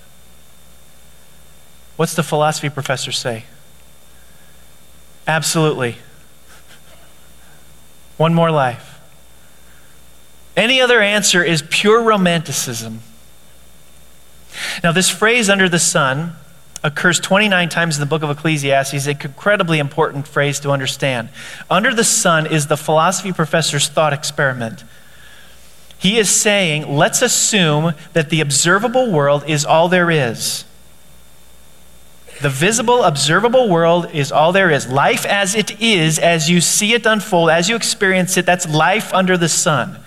What's 2.01 2.15
the 2.15 2.23
philosophy 2.23 2.67
professor 2.67 3.11
say? 3.11 3.43
Absolutely. 5.27 5.97
One 8.17 8.33
more 8.33 8.49
life. 8.49 8.99
Any 10.57 10.81
other 10.81 10.99
answer 10.99 11.43
is 11.43 11.63
pure 11.69 12.01
romanticism. 12.01 13.01
Now, 14.83 14.91
this 14.91 15.11
phrase 15.11 15.47
under 15.47 15.69
the 15.69 15.77
sun 15.77 16.33
occurs 16.83 17.19
29 17.19 17.69
times 17.69 17.97
in 17.97 17.99
the 17.99 18.07
book 18.07 18.23
of 18.23 18.31
Ecclesiastes, 18.31 18.95
It's 18.95 19.05
an 19.05 19.21
incredibly 19.21 19.77
important 19.77 20.27
phrase 20.27 20.59
to 20.61 20.71
understand. 20.71 21.29
Under 21.69 21.93
the 21.93 22.03
sun 22.03 22.47
is 22.47 22.65
the 22.65 22.77
philosophy 22.77 23.31
professor's 23.31 23.87
thought 23.87 24.11
experiment. 24.11 24.83
He 25.99 26.17
is 26.17 26.31
saying, 26.31 26.97
let's 26.97 27.21
assume 27.21 27.93
that 28.13 28.31
the 28.31 28.41
observable 28.41 29.11
world 29.11 29.43
is 29.47 29.65
all 29.65 29.87
there 29.87 30.09
is. 30.09 30.65
The 32.41 32.49
visible, 32.49 33.03
observable 33.03 33.69
world 33.69 34.09
is 34.13 34.31
all 34.31 34.51
there 34.51 34.71
is. 34.71 34.87
Life 34.87 35.25
as 35.25 35.53
it 35.53 35.79
is, 35.79 36.17
as 36.17 36.49
you 36.49 36.59
see 36.59 36.93
it 36.93 37.05
unfold, 37.05 37.51
as 37.51 37.69
you 37.69 37.75
experience 37.75 38.35
it, 38.35 38.47
that's 38.47 38.67
life 38.67 39.13
under 39.13 39.37
the 39.37 39.49
sun. 39.49 39.99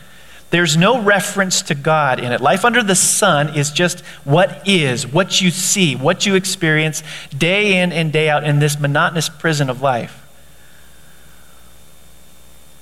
There's 0.51 0.77
no 0.77 1.01
reference 1.01 1.63
to 1.63 1.75
God 1.75 2.19
in 2.19 2.33
it. 2.33 2.41
Life 2.41 2.65
under 2.65 2.83
the 2.83 2.97
sun 2.97 3.57
is 3.57 3.71
just 3.71 4.01
what 4.25 4.67
is, 4.69 5.07
what 5.07 5.41
you 5.41 5.51
see, 5.51 5.95
what 5.95 6.27
you 6.27 6.35
experience 6.35 7.03
day 7.37 7.81
in 7.81 7.93
and 7.93 8.13
day 8.13 8.29
out 8.29 8.43
in 8.45 8.59
this 8.59 8.79
monotonous 8.79 9.29
prison 9.29 9.71
of 9.71 9.81
life. 9.81 10.21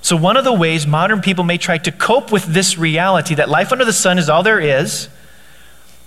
So, 0.01 0.17
one 0.17 0.37
of 0.37 0.45
the 0.45 0.53
ways 0.53 0.87
modern 0.87 1.21
people 1.21 1.45
may 1.45 1.59
try 1.59 1.79
to 1.79 1.93
cope 1.93 2.33
with 2.33 2.45
this 2.45 2.77
reality 2.77 3.35
that 3.37 3.49
life 3.49 3.71
under 3.71 3.85
the 3.85 3.93
sun 3.93 4.19
is 4.19 4.29
all 4.29 4.43
there 4.43 4.61
is, 4.61 5.09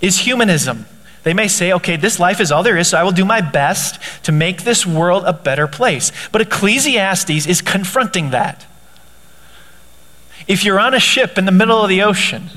is 0.01 0.19
humanism. 0.19 0.85
They 1.25 1.34
may 1.34 1.48
say, 1.48 1.74
okay, 1.74 1.96
this 1.96 2.20
life 2.20 2.39
is 2.39 2.51
all 2.51 2.62
there 2.62 2.77
is, 2.77 2.89
so 2.89 3.00
I 3.00 3.03
will 3.03 3.12
do 3.12 3.25
my 3.25 3.41
best 3.41 4.00
to 4.25 4.32
make 4.32 4.62
this 4.62 4.86
world 4.86 5.24
a 5.25 5.34
better 5.34 5.65
place. 5.65 6.12
But 6.32 6.41
Ecclesiastes 6.41 7.48
is 7.48 7.63
confronting 7.63 8.29
that. 8.29 8.67
If 10.48 10.63
you're 10.63 10.79
on 10.79 10.94
a 10.94 11.00
ship 11.00 11.39
in 11.39 11.46
the 11.46 11.51
middle 11.51 11.82
of 11.82 11.89
the 11.89 12.03
ocean 12.03 12.51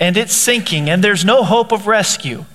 and 0.00 0.16
it's 0.16 0.32
sinking 0.32 0.88
and 0.88 1.04
there's 1.04 1.22
no 1.22 1.44
hope 1.44 1.70
of 1.70 1.86
rescue, 1.86 2.46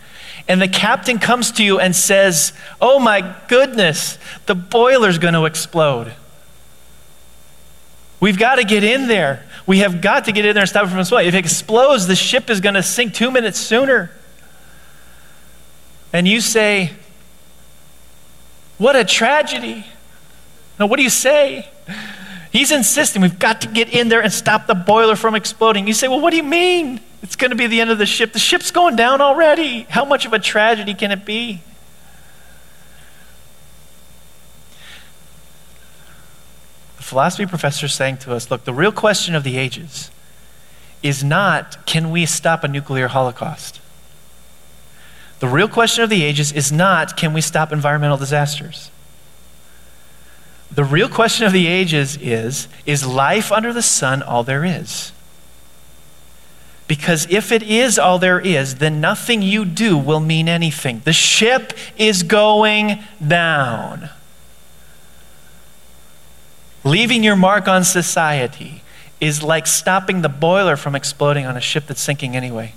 and 0.47 0.59
the 0.59 0.67
captain 0.67 1.19
comes 1.19 1.51
to 1.51 1.63
you 1.63 1.79
and 1.79 1.95
says, 1.95 2.51
Oh 2.81 2.97
my 2.97 3.35
goodness, 3.47 4.17
the 4.47 4.55
boiler's 4.55 5.19
going 5.19 5.35
to 5.35 5.45
explode. 5.45 6.13
We've 8.19 8.39
got 8.39 8.55
to 8.55 8.63
get 8.63 8.83
in 8.83 9.07
there. 9.07 9.45
We 9.67 9.79
have 9.79 10.01
got 10.01 10.25
to 10.25 10.31
get 10.31 10.45
in 10.45 10.55
there 10.55 10.63
and 10.63 10.69
stop 10.69 10.87
it 10.87 10.89
from 10.89 10.97
exploding. 10.97 11.27
If 11.27 11.35
it 11.35 11.37
explodes, 11.37 12.07
the 12.07 12.15
ship 12.15 12.49
is 12.49 12.59
going 12.59 12.73
to 12.73 12.81
sink 12.81 13.13
two 13.13 13.29
minutes 13.29 13.59
sooner. 13.59 14.09
And 16.11 16.27
you 16.27 16.41
say, 16.41 16.93
What 18.77 18.95
a 18.95 19.03
tragedy. 19.03 19.85
Now, 20.79 20.87
what 20.87 20.97
do 20.97 21.03
you 21.03 21.09
say? 21.09 21.67
He's 22.51 22.71
insisting 22.71 23.21
we've 23.21 23.37
got 23.37 23.61
to 23.61 23.67
get 23.67 23.89
in 23.89 24.09
there 24.09 24.21
and 24.21 24.33
stop 24.33 24.65
the 24.65 24.73
boiler 24.73 25.15
from 25.15 25.35
exploding. 25.35 25.87
You 25.87 25.93
say, 25.93 26.07
well, 26.07 26.19
what 26.19 26.31
do 26.31 26.37
you 26.37 26.43
mean? 26.43 26.99
It's 27.21 27.35
going 27.35 27.51
to 27.51 27.55
be 27.55 27.67
the 27.67 27.81
end 27.81 27.91
of 27.91 27.97
the 27.97 28.05
ship. 28.05 28.33
The 28.33 28.39
ship's 28.39 28.71
going 28.71 28.95
down 28.95 29.21
already. 29.21 29.83
How 29.83 30.05
much 30.05 30.25
of 30.25 30.33
a 30.33 30.39
tragedy 30.39 30.93
can 30.93 31.11
it 31.11 31.25
be? 31.25 31.61
The 36.97 37.03
philosophy 37.03 37.45
professor 37.45 37.85
is 37.85 37.93
saying 37.93 38.17
to 38.19 38.33
us 38.33 38.49
look, 38.49 38.63
the 38.63 38.73
real 38.73 38.91
question 38.91 39.35
of 39.35 39.43
the 39.43 39.57
ages 39.57 40.09
is 41.03 41.23
not 41.23 41.85
can 41.85 42.09
we 42.09 42.25
stop 42.25 42.63
a 42.63 42.67
nuclear 42.67 43.09
holocaust? 43.09 43.78
The 45.39 45.47
real 45.47 45.67
question 45.67 46.03
of 46.03 46.09
the 46.09 46.23
ages 46.23 46.51
is 46.51 46.71
not 46.71 47.15
can 47.15 47.33
we 47.33 47.41
stop 47.41 47.71
environmental 47.71 48.17
disasters? 48.17 48.91
The 50.71 50.83
real 50.83 51.09
question 51.09 51.45
of 51.45 51.53
the 51.53 51.67
ages 51.67 52.17
is 52.17 52.67
Is 52.85 53.05
life 53.05 53.51
under 53.51 53.73
the 53.73 53.81
sun 53.81 54.21
all 54.21 54.43
there 54.43 54.65
is? 54.65 55.11
Because 56.87 57.27
if 57.29 57.51
it 57.51 57.61
is 57.61 57.99
all 57.99 58.17
there 58.17 58.39
is, 58.39 58.75
then 58.75 58.99
nothing 58.99 59.43
you 59.43 59.63
do 59.63 59.95
will 59.95 60.19
mean 60.19 60.49
anything. 60.49 61.01
The 61.05 61.13
ship 61.13 61.73
is 61.97 62.23
going 62.23 63.03
down. 63.25 64.09
Leaving 66.83 67.23
your 67.23 67.35
mark 67.35 67.67
on 67.67 67.83
society 67.83 68.81
is 69.21 69.43
like 69.43 69.67
stopping 69.67 70.23
the 70.23 70.29
boiler 70.29 70.75
from 70.75 70.95
exploding 70.95 71.45
on 71.45 71.55
a 71.55 71.61
ship 71.61 71.85
that's 71.85 72.01
sinking 72.01 72.35
anyway. 72.35 72.73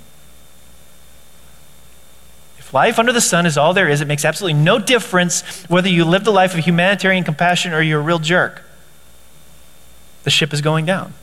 Life 2.73 2.97
under 2.97 3.13
the 3.13 3.21
sun 3.21 3.45
is 3.45 3.57
all 3.57 3.73
there 3.73 3.87
is. 3.87 4.01
It 4.01 4.07
makes 4.07 4.25
absolutely 4.25 4.59
no 4.59 4.79
difference 4.79 5.41
whether 5.69 5.87
you 5.87 6.03
live 6.05 6.23
the 6.23 6.31
life 6.31 6.55
of 6.55 6.65
humanitarian 6.65 7.23
compassion 7.23 7.71
or 7.71 7.81
you're 7.81 7.99
a 7.99 8.03
real 8.03 8.19
jerk. 8.19 8.63
The 10.23 10.31
ship 10.31 10.53
is 10.53 10.61
going 10.61 10.85
down. 10.85 11.13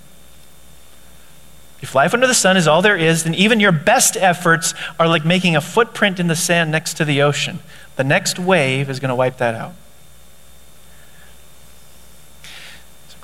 If 1.83 1.95
life 1.95 2.15
under 2.15 2.27
the 2.27 2.35
sun 2.35 2.57
is 2.57 2.69
all 2.69 2.83
there 2.83 2.97
is, 2.97 3.25
then 3.25 3.35
even 3.35 3.59
your 3.59 3.73
best 3.73 4.17
efforts 4.17 4.75
are 4.99 5.09
like 5.09 5.25
making 5.25 5.57
a 5.57 5.61
footprint 5.61 6.21
in 6.21 6.29
the 6.29 6.37
sand 6.37 6.71
next 6.71 6.95
to 6.95 7.05
the 7.05 7.23
ocean. 7.23 7.61
The 7.97 8.05
next 8.05 8.39
wave 8.39 8.89
is 8.89 9.01
going 9.01 9.09
to 9.09 9.15
wipe 9.15 9.39
that 9.39 9.55
out. 9.55 9.73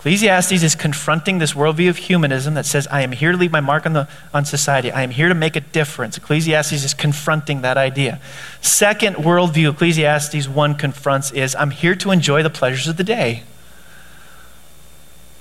Ecclesiastes 0.07 0.63
is 0.63 0.77
confronting 0.77 1.39
this 1.39 1.55
worldview 1.55 1.91
of 1.91 1.97
humanism 1.97 2.55
that 2.55 2.65
says, 2.65 2.87
I 2.93 3.01
am 3.01 3.11
here 3.11 3.33
to 3.33 3.37
leave 3.37 3.51
my 3.51 3.59
mark 3.59 3.87
on, 3.87 3.93
the, 3.93 4.09
on 4.33 4.45
society. 4.45 4.93
I 4.93 5.03
am 5.03 5.11
here 5.11 5.29
to 5.29 5.35
make 5.35 5.57
a 5.57 5.61
difference. 5.61 6.17
Ecclesiastes 6.17 6.85
is 6.85 6.95
confronting 6.95 7.63
that 7.63 7.77
idea. 7.77 8.21
Second 8.61 9.17
worldview 9.17 9.73
Ecclesiastes 9.73 10.47
1 10.47 10.75
confronts 10.77 11.33
is, 11.33 11.57
I'm 11.57 11.73
here 11.73 11.97
to 11.97 12.13
enjoy 12.13 12.45
the 12.45 12.51
pleasures 12.51 12.87
of 12.87 12.99
the 12.99 13.03
day. 13.03 13.43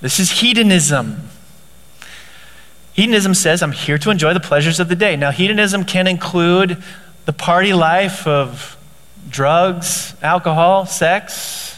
This 0.00 0.18
is 0.18 0.40
hedonism. 0.40 1.28
Hedonism 2.92 3.34
says, 3.34 3.62
I'm 3.62 3.70
here 3.70 3.98
to 3.98 4.10
enjoy 4.10 4.34
the 4.34 4.40
pleasures 4.40 4.80
of 4.80 4.88
the 4.88 4.96
day. 4.96 5.14
Now, 5.14 5.30
hedonism 5.30 5.84
can 5.84 6.08
include 6.08 6.82
the 7.24 7.32
party 7.32 7.72
life 7.72 8.26
of 8.26 8.76
drugs, 9.30 10.16
alcohol, 10.22 10.86
sex, 10.86 11.75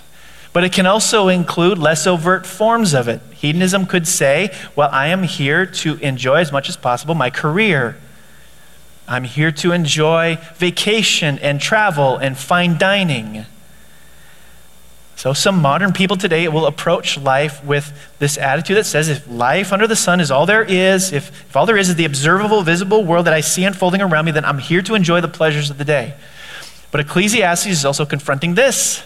but 0.53 0.65
it 0.65 0.73
can 0.73 0.87
also 0.87 1.29
include 1.29 1.79
less 1.79 2.07
overt 2.07 2.47
forms 2.47 2.95
of 2.95 3.09
it. 3.09 3.21
Hedonism 3.33 3.87
could 3.87 4.07
say, 4.07 4.55
Well, 4.75 4.89
I 4.93 5.09
am 5.09 5.23
here 5.23 5.67
to 5.67 5.97
enjoy 5.97 6.37
as 6.37 6.53
much 6.53 6.69
as 6.69 6.77
possible 6.77 7.15
my 7.15 7.31
career. 7.31 7.97
I'm 9.07 9.25
here 9.25 9.53
to 9.53 9.73
enjoy 9.73 10.39
vacation 10.57 11.39
and 11.39 11.61
travel 11.61 12.17
and 12.17 12.37
fine 12.37 12.77
dining. 12.77 13.47
So, 15.17 15.33
some 15.33 15.61
modern 15.61 15.93
people 15.93 16.17
today 16.17 16.47
will 16.47 16.67
approach 16.67 17.19
life 17.19 17.65
with 17.65 17.93
this 18.21 18.39
attitude 18.39 18.77
that 18.77 18.85
says 18.85 19.09
if 19.09 19.29
life 19.29 19.73
under 19.73 19.89
the 19.89 19.97
sun 19.97 20.21
is 20.21 20.31
all 20.31 20.47
there 20.47 20.63
is, 20.63 21.13
if, 21.13 21.31
if 21.49 21.57
all 21.57 21.67
there 21.67 21.77
is 21.77 21.89
is 21.89 21.97
the 21.97 22.05
observable, 22.05 22.63
visible 22.63 23.05
world 23.05 23.27
that 23.27 23.35
I 23.35 23.41
see 23.41 23.65
unfolding 23.65 24.01
around 24.01 24.27
me, 24.27 24.31
then 24.31 24.45
I'm 24.45 24.59
here 24.59 24.83
to 24.83 24.95
enjoy 24.95 25.21
the 25.21 25.27
pleasures 25.27 25.71
of 25.71 25.79
the 25.79 25.85
day. 25.85 26.15
But 26.93 27.01
Ecclesiastes 27.01 27.67
is 27.67 27.85
also 27.85 28.07
confronting 28.07 28.55
this 28.55 29.03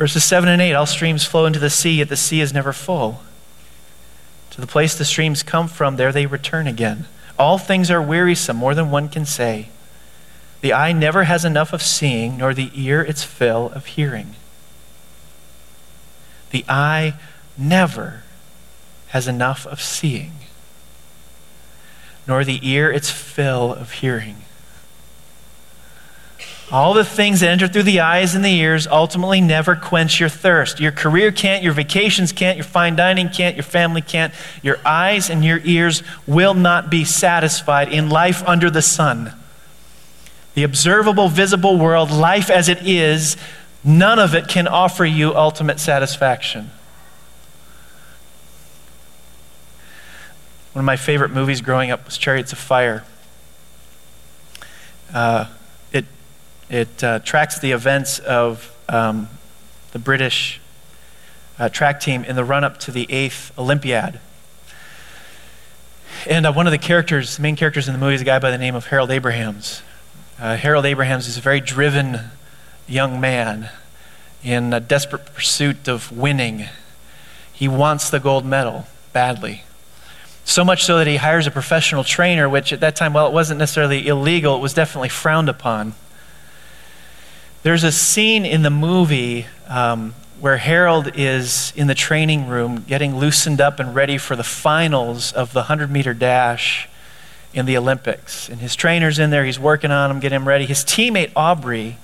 Verses 0.00 0.24
7 0.24 0.48
and 0.48 0.62
8 0.62 0.72
All 0.72 0.86
streams 0.86 1.26
flow 1.26 1.44
into 1.44 1.58
the 1.58 1.68
sea, 1.68 1.96
yet 1.96 2.08
the 2.08 2.16
sea 2.16 2.40
is 2.40 2.54
never 2.54 2.72
full. 2.72 3.20
To 4.48 4.58
the 4.58 4.66
place 4.66 4.94
the 4.94 5.04
streams 5.04 5.42
come 5.42 5.68
from, 5.68 5.96
there 5.96 6.10
they 6.10 6.24
return 6.24 6.66
again. 6.66 7.04
All 7.38 7.58
things 7.58 7.90
are 7.90 8.00
wearisome, 8.00 8.56
more 8.56 8.74
than 8.74 8.90
one 8.90 9.10
can 9.10 9.26
say. 9.26 9.68
The 10.62 10.72
eye 10.72 10.92
never 10.92 11.24
has 11.24 11.44
enough 11.44 11.74
of 11.74 11.82
seeing, 11.82 12.38
nor 12.38 12.54
the 12.54 12.70
ear 12.72 13.02
its 13.02 13.24
fill 13.24 13.72
of 13.74 13.84
hearing. 13.84 14.36
The 16.48 16.64
eye 16.66 17.16
never 17.58 18.22
has 19.08 19.28
enough 19.28 19.66
of 19.66 19.82
seeing, 19.82 20.32
nor 22.26 22.42
the 22.42 22.66
ear 22.66 22.90
its 22.90 23.10
fill 23.10 23.74
of 23.74 23.92
hearing. 23.92 24.44
All 26.72 26.94
the 26.94 27.04
things 27.04 27.40
that 27.40 27.48
enter 27.48 27.66
through 27.66 27.82
the 27.82 27.98
eyes 27.98 28.36
and 28.36 28.44
the 28.44 28.54
ears 28.54 28.86
ultimately 28.86 29.40
never 29.40 29.74
quench 29.74 30.20
your 30.20 30.28
thirst. 30.28 30.78
Your 30.78 30.92
career 30.92 31.32
can't, 31.32 31.64
your 31.64 31.72
vacations 31.72 32.30
can't, 32.30 32.56
your 32.56 32.64
fine 32.64 32.94
dining 32.94 33.28
can't, 33.28 33.56
your 33.56 33.64
family 33.64 34.00
can't. 34.00 34.32
Your 34.62 34.78
eyes 34.84 35.30
and 35.30 35.44
your 35.44 35.58
ears 35.64 36.04
will 36.28 36.54
not 36.54 36.88
be 36.88 37.04
satisfied 37.04 37.92
in 37.92 38.08
life 38.08 38.46
under 38.46 38.70
the 38.70 38.82
sun. 38.82 39.32
The 40.54 40.62
observable, 40.62 41.28
visible 41.28 41.76
world, 41.76 42.12
life 42.12 42.50
as 42.50 42.68
it 42.68 42.86
is, 42.86 43.36
none 43.82 44.20
of 44.20 44.36
it 44.36 44.46
can 44.46 44.68
offer 44.68 45.04
you 45.04 45.34
ultimate 45.34 45.80
satisfaction. 45.80 46.70
One 50.72 50.82
of 50.82 50.86
my 50.86 50.96
favorite 50.96 51.32
movies 51.32 51.62
growing 51.62 51.90
up 51.90 52.04
was 52.04 52.16
Chariots 52.16 52.52
of 52.52 52.58
Fire. 52.58 53.02
Uh, 55.12 55.46
it 56.70 57.02
uh, 57.02 57.18
tracks 57.18 57.58
the 57.58 57.72
events 57.72 58.20
of 58.20 58.74
um, 58.88 59.28
the 59.92 59.98
British 59.98 60.60
uh, 61.58 61.68
track 61.68 62.00
team 62.00 62.24
in 62.24 62.36
the 62.36 62.44
run 62.44 62.62
up 62.62 62.78
to 62.78 62.92
the 62.92 63.10
eighth 63.12 63.52
Olympiad. 63.58 64.20
And 66.26 66.46
uh, 66.46 66.52
one 66.52 66.66
of 66.66 66.70
the 66.70 66.78
characters, 66.78 67.36
the 67.36 67.42
main 67.42 67.56
characters 67.56 67.88
in 67.88 67.94
the 67.94 67.98
movie, 67.98 68.14
is 68.14 68.20
a 68.20 68.24
guy 68.24 68.38
by 68.38 68.50
the 68.50 68.58
name 68.58 68.74
of 68.74 68.86
Harold 68.86 69.10
Abrahams. 69.10 69.82
Uh, 70.38 70.56
Harold 70.56 70.86
Abrahams 70.86 71.26
is 71.26 71.36
a 71.36 71.40
very 71.40 71.60
driven 71.60 72.20
young 72.86 73.20
man 73.20 73.68
in 74.44 74.72
a 74.72 74.80
desperate 74.80 75.26
pursuit 75.34 75.88
of 75.88 76.16
winning. 76.16 76.66
He 77.52 77.68
wants 77.68 78.10
the 78.10 78.20
gold 78.20 78.46
medal 78.46 78.86
badly. 79.12 79.64
So 80.44 80.64
much 80.64 80.84
so 80.84 80.98
that 80.98 81.06
he 81.06 81.16
hires 81.16 81.46
a 81.46 81.50
professional 81.50 82.04
trainer, 82.04 82.48
which 82.48 82.72
at 82.72 82.80
that 82.80 82.96
time, 82.96 83.12
well, 83.12 83.26
it 83.26 83.32
wasn't 83.32 83.58
necessarily 83.58 84.06
illegal, 84.06 84.56
it 84.56 84.60
was 84.60 84.72
definitely 84.72 85.10
frowned 85.10 85.48
upon. 85.48 85.94
There's 87.62 87.84
a 87.84 87.92
scene 87.92 88.46
in 88.46 88.62
the 88.62 88.70
movie 88.70 89.44
um, 89.68 90.14
where 90.40 90.56
Harold 90.56 91.10
is 91.14 91.74
in 91.76 91.88
the 91.88 91.94
training 91.94 92.48
room 92.48 92.84
getting 92.88 93.18
loosened 93.18 93.60
up 93.60 93.78
and 93.78 93.94
ready 93.94 94.16
for 94.16 94.34
the 94.34 94.42
finals 94.42 95.30
of 95.30 95.52
the 95.52 95.60
100 95.60 95.90
meter 95.90 96.14
dash 96.14 96.88
in 97.52 97.66
the 97.66 97.76
Olympics. 97.76 98.48
And 98.48 98.60
his 98.60 98.74
trainer's 98.74 99.18
in 99.18 99.28
there, 99.28 99.44
he's 99.44 99.58
working 99.58 99.90
on 99.90 100.10
him, 100.10 100.20
getting 100.20 100.36
him 100.36 100.48
ready. 100.48 100.64
His 100.64 100.78
teammate 100.78 101.32
Aubrey 101.36 101.98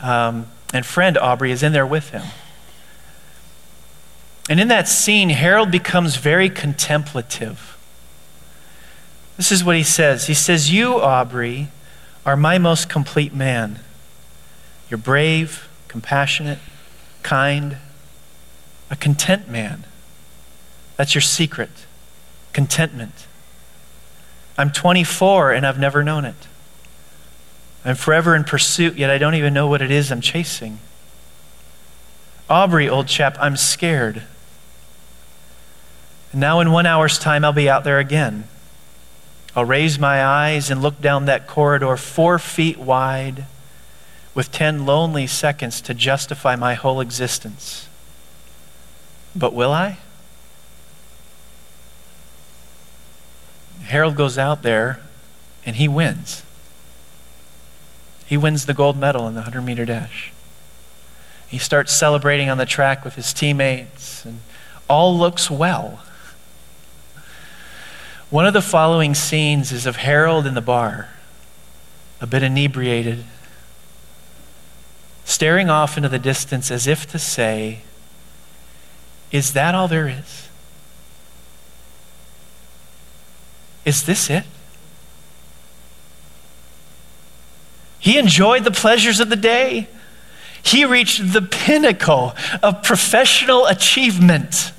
um, 0.00 0.48
and 0.74 0.84
friend 0.84 1.16
Aubrey 1.16 1.50
is 1.50 1.62
in 1.62 1.72
there 1.72 1.86
with 1.86 2.10
him. 2.10 2.24
And 4.50 4.60
in 4.60 4.68
that 4.68 4.86
scene, 4.86 5.30
Harold 5.30 5.70
becomes 5.70 6.16
very 6.16 6.50
contemplative. 6.50 7.78
This 9.38 9.50
is 9.50 9.64
what 9.64 9.76
he 9.76 9.82
says 9.82 10.26
He 10.26 10.34
says, 10.34 10.70
You, 10.70 11.00
Aubrey, 11.00 11.68
are 12.26 12.36
my 12.36 12.58
most 12.58 12.90
complete 12.90 13.32
man. 13.32 13.80
You're 14.94 14.98
brave, 15.00 15.68
compassionate, 15.88 16.60
kind, 17.24 17.78
a 18.92 18.94
content 18.94 19.48
man. 19.48 19.82
That's 20.96 21.16
your 21.16 21.22
secret 21.22 21.70
contentment. 22.52 23.26
I'm 24.56 24.70
24 24.70 25.50
and 25.50 25.66
I've 25.66 25.80
never 25.80 26.04
known 26.04 26.24
it. 26.24 26.36
I'm 27.84 27.96
forever 27.96 28.36
in 28.36 28.44
pursuit, 28.44 28.94
yet 28.94 29.10
I 29.10 29.18
don't 29.18 29.34
even 29.34 29.52
know 29.52 29.66
what 29.66 29.82
it 29.82 29.90
is 29.90 30.12
I'm 30.12 30.20
chasing. 30.20 30.78
Aubrey, 32.48 32.88
old 32.88 33.08
chap, 33.08 33.36
I'm 33.40 33.56
scared. 33.56 34.22
And 36.30 36.40
now, 36.40 36.60
in 36.60 36.70
one 36.70 36.86
hour's 36.86 37.18
time, 37.18 37.44
I'll 37.44 37.52
be 37.52 37.68
out 37.68 37.82
there 37.82 37.98
again. 37.98 38.44
I'll 39.56 39.64
raise 39.64 39.98
my 39.98 40.24
eyes 40.24 40.70
and 40.70 40.80
look 40.80 41.00
down 41.00 41.24
that 41.24 41.48
corridor 41.48 41.96
four 41.96 42.38
feet 42.38 42.78
wide 42.78 43.46
with 44.34 44.50
10 44.50 44.84
lonely 44.84 45.26
seconds 45.26 45.80
to 45.80 45.94
justify 45.94 46.56
my 46.56 46.74
whole 46.74 47.00
existence. 47.00 47.88
But 49.34 49.54
will 49.54 49.72
I? 49.72 49.98
Harold 53.84 54.16
goes 54.16 54.38
out 54.38 54.62
there 54.62 55.00
and 55.64 55.76
he 55.76 55.88
wins. 55.88 56.42
He 58.26 58.36
wins 58.36 58.66
the 58.66 58.74
gold 58.74 58.96
medal 58.96 59.28
in 59.28 59.34
the 59.34 59.40
100 59.40 59.62
meter 59.62 59.84
dash. 59.84 60.32
He 61.48 61.58
starts 61.58 61.92
celebrating 61.92 62.48
on 62.50 62.58
the 62.58 62.66
track 62.66 63.04
with 63.04 63.14
his 63.14 63.32
teammates, 63.32 64.24
and 64.24 64.40
all 64.88 65.16
looks 65.16 65.50
well. 65.50 66.00
One 68.30 68.46
of 68.46 68.54
the 68.54 68.62
following 68.62 69.14
scenes 69.14 69.70
is 69.70 69.86
of 69.86 69.96
Harold 69.96 70.46
in 70.46 70.54
the 70.54 70.60
bar, 70.60 71.10
a 72.20 72.26
bit 72.26 72.42
inebriated, 72.42 73.24
staring 75.34 75.68
off 75.68 75.96
into 75.96 76.08
the 76.08 76.18
distance 76.18 76.70
as 76.70 76.86
if 76.86 77.10
to 77.10 77.18
say, 77.18 77.80
Is 79.32 79.52
that 79.54 79.74
all 79.74 79.88
there 79.88 80.06
is? 80.06 80.48
Is 83.84 84.04
this 84.04 84.30
it? 84.30 84.44
He 87.98 88.16
enjoyed 88.16 88.62
the 88.62 88.70
pleasures 88.70 89.18
of 89.18 89.28
the 89.28 89.36
day. 89.36 89.88
He 90.62 90.84
reached 90.84 91.32
the 91.32 91.42
pinnacle 91.42 92.34
of 92.62 92.84
professional 92.84 93.66
achievement. 93.66 94.72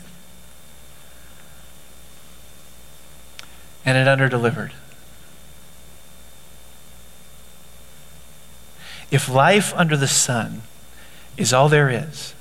And 3.83 3.97
it 3.97 4.07
underdelivered. 4.07 4.71
If 9.11 9.29
life 9.29 9.73
under 9.75 9.95
the 9.95 10.07
sun 10.07 10.63
is 11.37 11.53
all 11.53 11.69
there 11.69 11.89
is, 11.89 12.33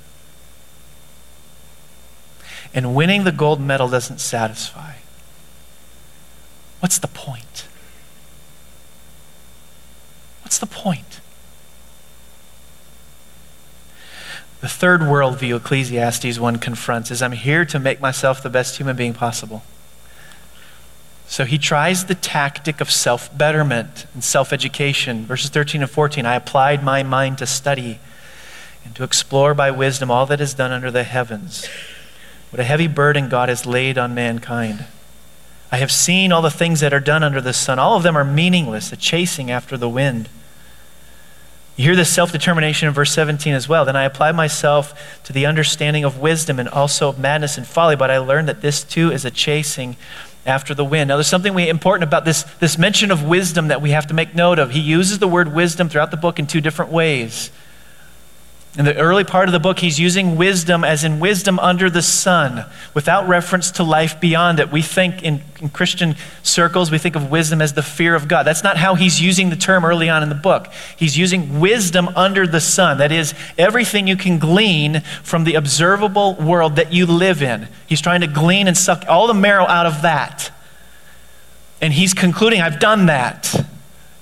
and 2.73 2.95
winning 2.95 3.23
the 3.23 3.31
gold 3.31 3.61
medal 3.61 3.87
doesn't 3.87 4.19
satisfy, 4.19 4.95
what's 6.79 6.97
the 6.97 7.07
point? 7.07 7.67
What's 10.43 10.57
the 10.57 10.65
point? 10.65 11.21
The 14.61 14.69
third 14.69 15.01
worldview 15.01 15.57
Ecclesiastes 15.57 16.39
1 16.39 16.55
confronts 16.57 17.11
is 17.11 17.21
I'm 17.21 17.33
here 17.33 17.65
to 17.65 17.79
make 17.79 18.01
myself 18.01 18.41
the 18.41 18.49
best 18.49 18.77
human 18.77 18.95
being 18.95 19.13
possible. 19.13 19.63
So 21.27 21.45
he 21.45 21.57
tries 21.57 22.05
the 22.05 22.15
tactic 22.15 22.81
of 22.81 22.91
self 22.91 23.35
betterment 23.35 24.05
and 24.13 24.23
self 24.23 24.53
education. 24.53 25.25
Verses 25.25 25.49
13 25.49 25.81
and 25.81 25.89
14 25.89 26.25
I 26.25 26.35
applied 26.35 26.83
my 26.83 27.03
mind 27.03 27.37
to 27.39 27.45
study 27.45 27.99
and 28.83 28.95
to 28.95 29.03
explore 29.03 29.53
by 29.53 29.71
wisdom 29.71 30.11
all 30.11 30.25
that 30.27 30.39
is 30.41 30.53
done 30.53 30.71
under 30.71 30.91
the 30.91 31.03
heavens. 31.03 31.67
What 32.51 32.59
a 32.59 32.63
heavy 32.63 32.87
burden 32.87 33.27
God 33.27 33.49
has 33.49 33.65
laid 33.65 33.97
on 33.97 34.13
mankind. 34.13 34.85
I 35.71 35.77
have 35.77 35.91
seen 35.91 36.31
all 36.31 36.43
the 36.43 36.51
things 36.51 36.79
that 36.79 36.93
are 36.93 36.99
done 36.99 37.23
under 37.23 37.41
the 37.41 37.51
sun. 37.51 37.79
All 37.79 37.97
of 37.97 38.03
them 38.03 38.15
are 38.15 38.23
meaningless, 38.23 38.93
a 38.93 38.95
chasing 38.95 39.49
after 39.49 39.75
the 39.75 39.89
wind. 39.89 40.29
You 41.75 41.85
hear 41.85 41.95
this 41.95 42.13
self 42.13 42.31
determination 42.31 42.87
in 42.87 42.93
verse 42.93 43.11
17 43.11 43.53
as 43.53 43.67
well. 43.67 43.83
Then 43.83 43.97
I 43.97 44.03
applied 44.03 44.35
myself 44.35 45.19
to 45.25 45.33
the 45.33 45.45
understanding 45.45 46.05
of 46.05 46.19
wisdom 46.19 46.59
and 46.59 46.69
also 46.69 47.09
of 47.09 47.19
madness 47.19 47.57
and 47.57 47.67
folly, 47.67 47.97
but 47.97 48.09
I 48.09 48.19
learned 48.19 48.47
that 48.47 48.61
this 48.61 48.83
too 48.83 49.11
is 49.11 49.25
a 49.25 49.31
chasing 49.31 49.97
after 50.45 50.73
the 50.73 50.85
wind. 50.85 51.07
Now, 51.07 51.17
there's 51.17 51.27
something 51.27 51.57
important 51.57 52.07
about 52.07 52.25
this, 52.25 52.43
this 52.59 52.77
mention 52.77 53.11
of 53.11 53.23
wisdom 53.23 53.69
that 53.69 53.81
we 53.81 53.91
have 53.91 54.07
to 54.07 54.13
make 54.13 54.35
note 54.35 54.59
of. 54.59 54.71
He 54.71 54.79
uses 54.79 55.19
the 55.19 55.27
word 55.27 55.53
wisdom 55.53 55.89
throughout 55.89 56.11
the 56.11 56.17
book 56.17 56.39
in 56.39 56.47
two 56.47 56.61
different 56.61 56.91
ways. 56.91 57.51
In 58.77 58.83
the 58.83 58.95
early 58.97 59.23
part 59.23 59.47
of 59.47 59.53
the 59.53 59.59
book, 59.59 59.79
he's 59.79 60.01
using 60.01 60.35
wisdom 60.35 60.83
as 60.83 61.05
in 61.05 61.21
wisdom 61.21 61.59
under 61.59 61.89
the 61.89 62.01
sun, 62.01 62.65
without 62.93 63.25
reference 63.25 63.71
to 63.71 63.83
life 63.83 64.19
beyond 64.19 64.59
it. 64.59 64.69
We 64.69 64.81
think 64.81 65.23
in, 65.23 65.41
in, 65.61 65.69
Christian 65.69 66.17
circles, 66.43 66.91
we 66.91 66.97
think 66.97 67.15
of 67.15 67.31
wisdom 67.31 67.61
as 67.61 67.71
the 67.71 67.81
fear 67.81 68.15
of 68.15 68.27
God. 68.27 68.43
That's 68.43 68.65
not 68.65 68.75
how 68.75 68.95
he's 68.95 69.21
using 69.21 69.49
the 69.49 69.55
term 69.55 69.85
early 69.85 70.09
on 70.09 70.23
in 70.23 70.29
the 70.29 70.35
book. 70.35 70.73
He's 70.97 71.17
using 71.17 71.61
wisdom 71.61 72.09
under 72.17 72.45
the 72.45 72.59
sun. 72.59 72.97
That 72.97 73.13
is, 73.13 73.33
everything 73.57 74.07
you 74.07 74.17
can 74.17 74.39
glean 74.39 74.99
from 75.23 75.45
the 75.45 75.55
observable 75.55 76.35
world 76.35 76.75
that 76.75 76.91
you 76.91 77.05
live 77.05 77.41
in. 77.41 77.69
He's 77.87 78.01
trying 78.01 78.21
to 78.21 78.27
glean 78.27 78.67
and 78.67 78.77
suck 78.77 79.05
all 79.07 79.27
the 79.27 79.33
marrow 79.33 79.65
out 79.65 79.85
of 79.85 80.01
that. 80.01 80.51
And 81.79 81.93
he's 81.93 82.13
concluding, 82.13 82.59
I've 82.59 82.79
done 82.79 83.05
that. 83.05 83.55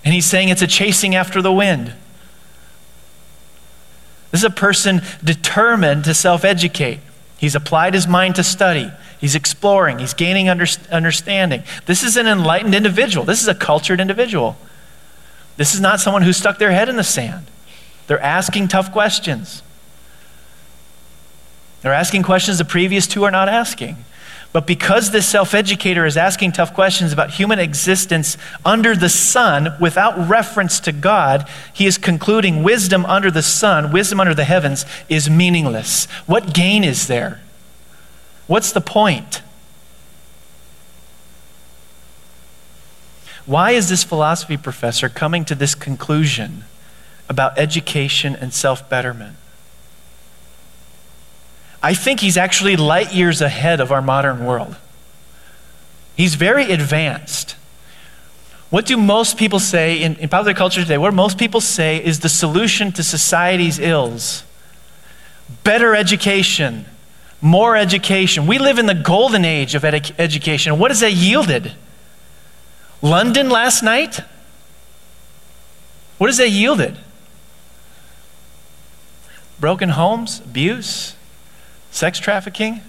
And 0.06 0.14
he's 0.14 0.28
saying 0.28 0.50
it's 0.50 0.62
a 0.62 0.68
chasing 0.68 1.16
after 1.16 1.42
the 1.42 1.52
wind. 1.52 1.96
This 4.34 4.42
is 4.42 4.46
a 4.46 4.50
person 4.50 5.04
determined 5.24 6.06
to 6.06 6.16
self 6.16 6.44
educate. 6.44 7.00
He's 7.38 7.54
applied 7.54 7.94
his 7.94 8.08
mind 8.08 8.34
to 8.36 8.44
study. 8.44 8.92
He's 9.22 9.36
exploring. 9.36 10.00
He's 10.00 10.16
gaining 10.16 10.50
under, 10.50 10.66
understanding. 10.92 11.62
This 11.86 12.02
is 12.02 12.18
an 12.18 12.26
enlightened 12.26 12.74
individual. 12.74 13.26
This 13.28 13.44
is 13.44 13.48
a 13.48 13.54
cultured 13.54 14.02
individual. 14.02 14.58
This 15.56 15.76
is 15.76 15.82
not 15.82 16.00
someone 16.00 16.24
who 16.24 16.34
stuck 16.34 16.58
their 16.58 16.72
head 16.72 16.90
in 16.90 16.96
the 16.96 17.04
sand. 17.04 17.46
They're 18.08 18.20
asking 18.20 18.70
tough 18.70 18.92
questions. 18.92 19.62
They're 21.84 21.94
asking 21.94 22.24
questions 22.24 22.58
the 22.58 22.66
previous 22.66 23.06
two 23.06 23.26
are 23.26 23.32
not 23.32 23.48
asking. 23.48 24.04
But 24.54 24.68
because 24.68 25.10
this 25.10 25.28
self 25.28 25.56
educator 25.56 26.06
is 26.06 26.16
asking 26.16 26.52
tough 26.52 26.76
questions 26.76 27.12
about 27.12 27.32
human 27.32 27.58
existence 27.58 28.38
under 28.64 28.96
the 28.96 29.10
sun 29.10 29.76
without 29.82 30.30
reference 30.30 30.80
to 30.82 30.92
God, 30.92 31.50
he 31.74 31.88
is 31.88 31.98
concluding 31.98 32.62
wisdom 32.62 33.04
under 33.08 33.32
the 33.32 33.42
sun, 33.42 33.92
wisdom 33.92 34.20
under 34.20 34.36
the 34.36 34.44
heavens, 34.44 34.86
is 35.10 35.28
meaningless. 35.28 36.06
What 36.28 36.54
gain 36.54 36.84
is 36.84 37.08
there? 37.08 37.42
What's 38.46 38.72
the 38.72 38.82
point? 38.82 39.42
Why 43.48 43.72
is 43.72 43.90
this 43.90 44.04
philosophy 44.04 44.56
professor 44.56 45.10
coming 45.10 45.46
to 45.46 45.56
this 45.56 45.74
conclusion 45.74 46.64
about 47.28 47.58
education 47.58 48.36
and 48.36 48.54
self 48.54 48.88
betterment? 48.88 49.36
I 51.84 51.94
think 51.94 52.22
he's 52.22 52.38
actually 52.38 52.78
light 52.78 53.14
years 53.14 53.42
ahead 53.42 53.82
of 53.82 53.92
our 53.92 54.02
modern 54.02 54.46
world. 54.46 54.78
He's 56.16 56.36
very 56.36 56.72
advanced. 56.72 57.58
What 58.70 58.86
do 58.86 58.96
most 58.96 59.38
people 59.38 59.60
say 59.60 60.02
in, 60.02 60.16
in 60.16 60.30
popular 60.30 60.54
culture 60.54 60.82
today? 60.82 60.98
What 60.98 61.14
most 61.14 61.38
people 61.38 61.60
say 61.60 62.04
is 62.04 62.22
the 62.22 62.30
solution 62.30 62.92
to 62.94 63.04
society's 63.04 63.78
ills 63.78 64.44
better 65.64 65.96
education, 65.96 66.86
more 67.42 67.76
education. 67.76 68.48
We 68.48 68.58
live 68.58 68.80
in 68.80 68.86
the 68.86 68.96
golden 68.96 69.46
age 69.46 69.76
of 69.76 69.84
ed- 69.84 70.16
education. 70.18 70.80
What 70.80 70.90
has 70.90 71.02
that 71.02 71.12
yielded? 71.12 71.74
London 73.02 73.50
last 73.50 73.84
night? 73.84 74.22
What 76.18 76.28
has 76.30 76.38
that 76.38 76.50
yielded? 76.50 76.98
Broken 79.60 79.90
homes, 79.90 80.40
abuse, 80.40 81.16
Sex 81.94 82.18
trafficking? 82.18 82.82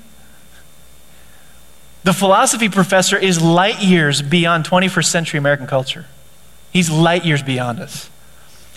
The 2.04 2.14
philosophy 2.14 2.70
professor 2.70 3.18
is 3.18 3.40
light 3.40 3.82
years 3.82 4.22
beyond 4.22 4.64
21st 4.64 5.04
century 5.04 5.38
American 5.38 5.66
culture. 5.66 6.06
He's 6.72 6.90
light 6.90 7.24
years 7.24 7.42
beyond 7.42 7.80
us. 7.80 8.08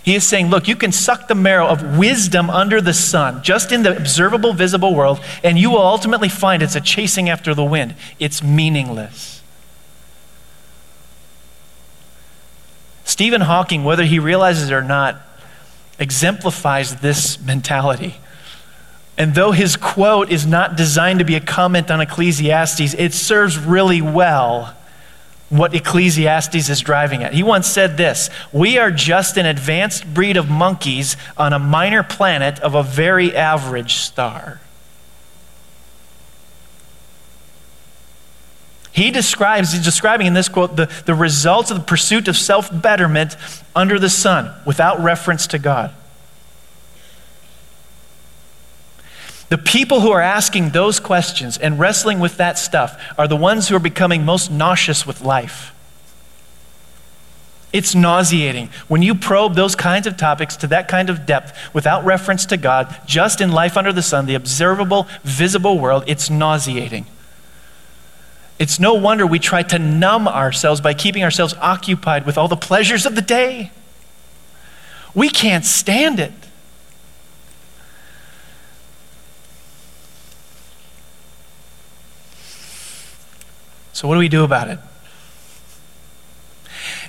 He 0.03 0.15
is 0.15 0.25
saying, 0.25 0.49
look, 0.49 0.67
you 0.67 0.75
can 0.75 0.91
suck 0.91 1.29
the 1.29 1.35
marrow 1.35 1.65
of 1.65 1.97
wisdom 1.97 2.49
under 2.49 2.81
the 2.81 2.93
sun, 2.93 3.41
just 3.41 3.71
in 3.71 3.83
the 3.83 3.95
observable, 3.95 4.51
visible 4.51 4.93
world, 4.93 5.21
and 5.45 5.57
you 5.57 5.69
will 5.69 5.81
ultimately 5.81 6.29
find 6.29 6.61
it's 6.61 6.75
a 6.75 6.81
chasing 6.81 7.29
after 7.29 7.55
the 7.55 7.63
wind. 7.63 7.95
It's 8.19 8.43
meaningless. 8.43 9.41
Stephen 13.05 13.41
Hawking, 13.41 13.85
whether 13.85 14.03
he 14.03 14.19
realizes 14.19 14.69
it 14.69 14.73
or 14.73 14.83
not, 14.83 15.21
exemplifies 15.99 16.97
this 16.97 17.39
mentality. 17.39 18.17
And 19.17 19.33
though 19.33 19.51
his 19.51 19.75
quote 19.75 20.31
is 20.31 20.45
not 20.45 20.75
designed 20.75 21.19
to 21.19 21.25
be 21.25 21.35
a 21.35 21.41
comment 21.41 21.89
on 21.89 22.01
Ecclesiastes, 22.01 22.93
it 22.93 23.13
serves 23.13 23.57
really 23.57 24.01
well 24.01 24.75
what 25.49 25.73
Ecclesiastes 25.73 26.69
is 26.69 26.79
driving 26.81 27.23
at. 27.23 27.33
He 27.33 27.41
once 27.41 27.67
said 27.67 27.97
this 27.97 28.29
We 28.51 28.77
are 28.77 28.91
just 28.91 29.37
an 29.37 29.45
advanced 29.45 30.13
breed 30.13 30.37
of 30.37 30.49
monkeys 30.49 31.17
on 31.37 31.53
a 31.53 31.59
minor 31.59 32.03
planet 32.03 32.59
of 32.59 32.75
a 32.75 32.83
very 32.83 33.35
average 33.35 33.95
star. 33.95 34.59
He 38.91 39.11
describes, 39.11 39.73
he's 39.73 39.83
describing 39.83 40.25
in 40.25 40.33
this 40.33 40.49
quote 40.49 40.75
the, 40.75 40.91
the 41.05 41.13
results 41.13 41.69
of 41.69 41.77
the 41.77 41.83
pursuit 41.83 42.27
of 42.27 42.35
self 42.35 42.69
betterment 42.81 43.35
under 43.75 43.99
the 43.99 44.09
sun 44.09 44.53
without 44.65 45.01
reference 45.01 45.47
to 45.47 45.59
God. 45.59 45.93
The 49.49 49.57
people 49.57 50.01
who 50.01 50.11
are 50.11 50.21
asking 50.21 50.71
those 50.71 50.99
questions 50.99 51.57
and 51.57 51.79
wrestling 51.79 52.19
with 52.19 52.37
that 52.37 52.57
stuff 52.57 53.01
are 53.17 53.27
the 53.27 53.35
ones 53.35 53.69
who 53.69 53.75
are 53.75 53.79
becoming 53.79 54.25
most 54.25 54.51
nauseous 54.51 55.07
with 55.07 55.21
life. 55.21 55.73
It's 57.71 57.93
nauseating. 57.93 58.69
When 58.87 59.01
you 59.01 59.13
probe 59.13 59.55
those 59.55 59.75
kinds 59.75 60.07
of 60.07 60.17
topics 60.17 60.55
to 60.57 60.67
that 60.67 60.87
kind 60.87 61.09
of 61.09 61.25
depth 61.25 61.57
without 61.73 62.03
reference 62.05 62.45
to 62.47 62.57
God, 62.57 62.93
just 63.05 63.39
in 63.39 63.51
life 63.51 63.77
under 63.77 63.93
the 63.93 64.01
sun, 64.01 64.25
the 64.25 64.35
observable, 64.35 65.07
visible 65.23 65.77
world, 65.77 66.03
it's 66.07 66.29
nauseating. 66.29 67.05
It's 68.59 68.79
no 68.79 68.95
wonder 68.95 69.27
we 69.27 69.39
try 69.39 69.63
to 69.63 69.79
numb 69.79 70.27
ourselves 70.27 70.81
by 70.81 70.93
keeping 70.93 71.23
ourselves 71.23 71.53
occupied 71.61 72.25
with 72.25 72.37
all 72.37 72.47
the 72.47 72.57
pleasures 72.57 73.05
of 73.05 73.15
the 73.15 73.21
day. 73.21 73.71
We 75.13 75.29
can't 75.29 75.65
stand 75.65 76.19
it. 76.19 76.33
So, 83.97 84.07
what 84.07 84.13
do 84.13 84.19
we 84.19 84.29
do 84.29 84.43
about 84.43 84.67
it? 84.67 84.77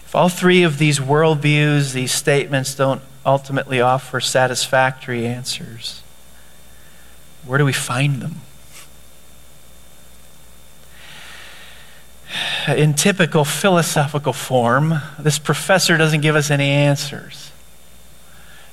If 0.07 0.15
all 0.15 0.31
three 0.31 0.63
of 0.63 0.79
these 0.79 0.99
worldviews, 0.99 1.93
these 1.93 2.13
statements, 2.13 2.75
don't 2.75 3.03
ultimately 3.27 3.79
offer 3.79 4.21
satisfactory 4.21 5.27
answers, 5.27 6.03
where 7.45 7.59
do 7.59 7.67
we 7.67 7.75
find 7.75 8.23
them? 8.23 8.37
In 12.75 12.95
typical 12.95 13.45
philosophical 13.45 14.33
form, 14.33 14.95
this 15.19 15.39
professor 15.39 15.99
doesn't 15.99 16.23
give 16.23 16.37
us 16.37 16.51
any 16.51 16.71
answers. 16.71 17.53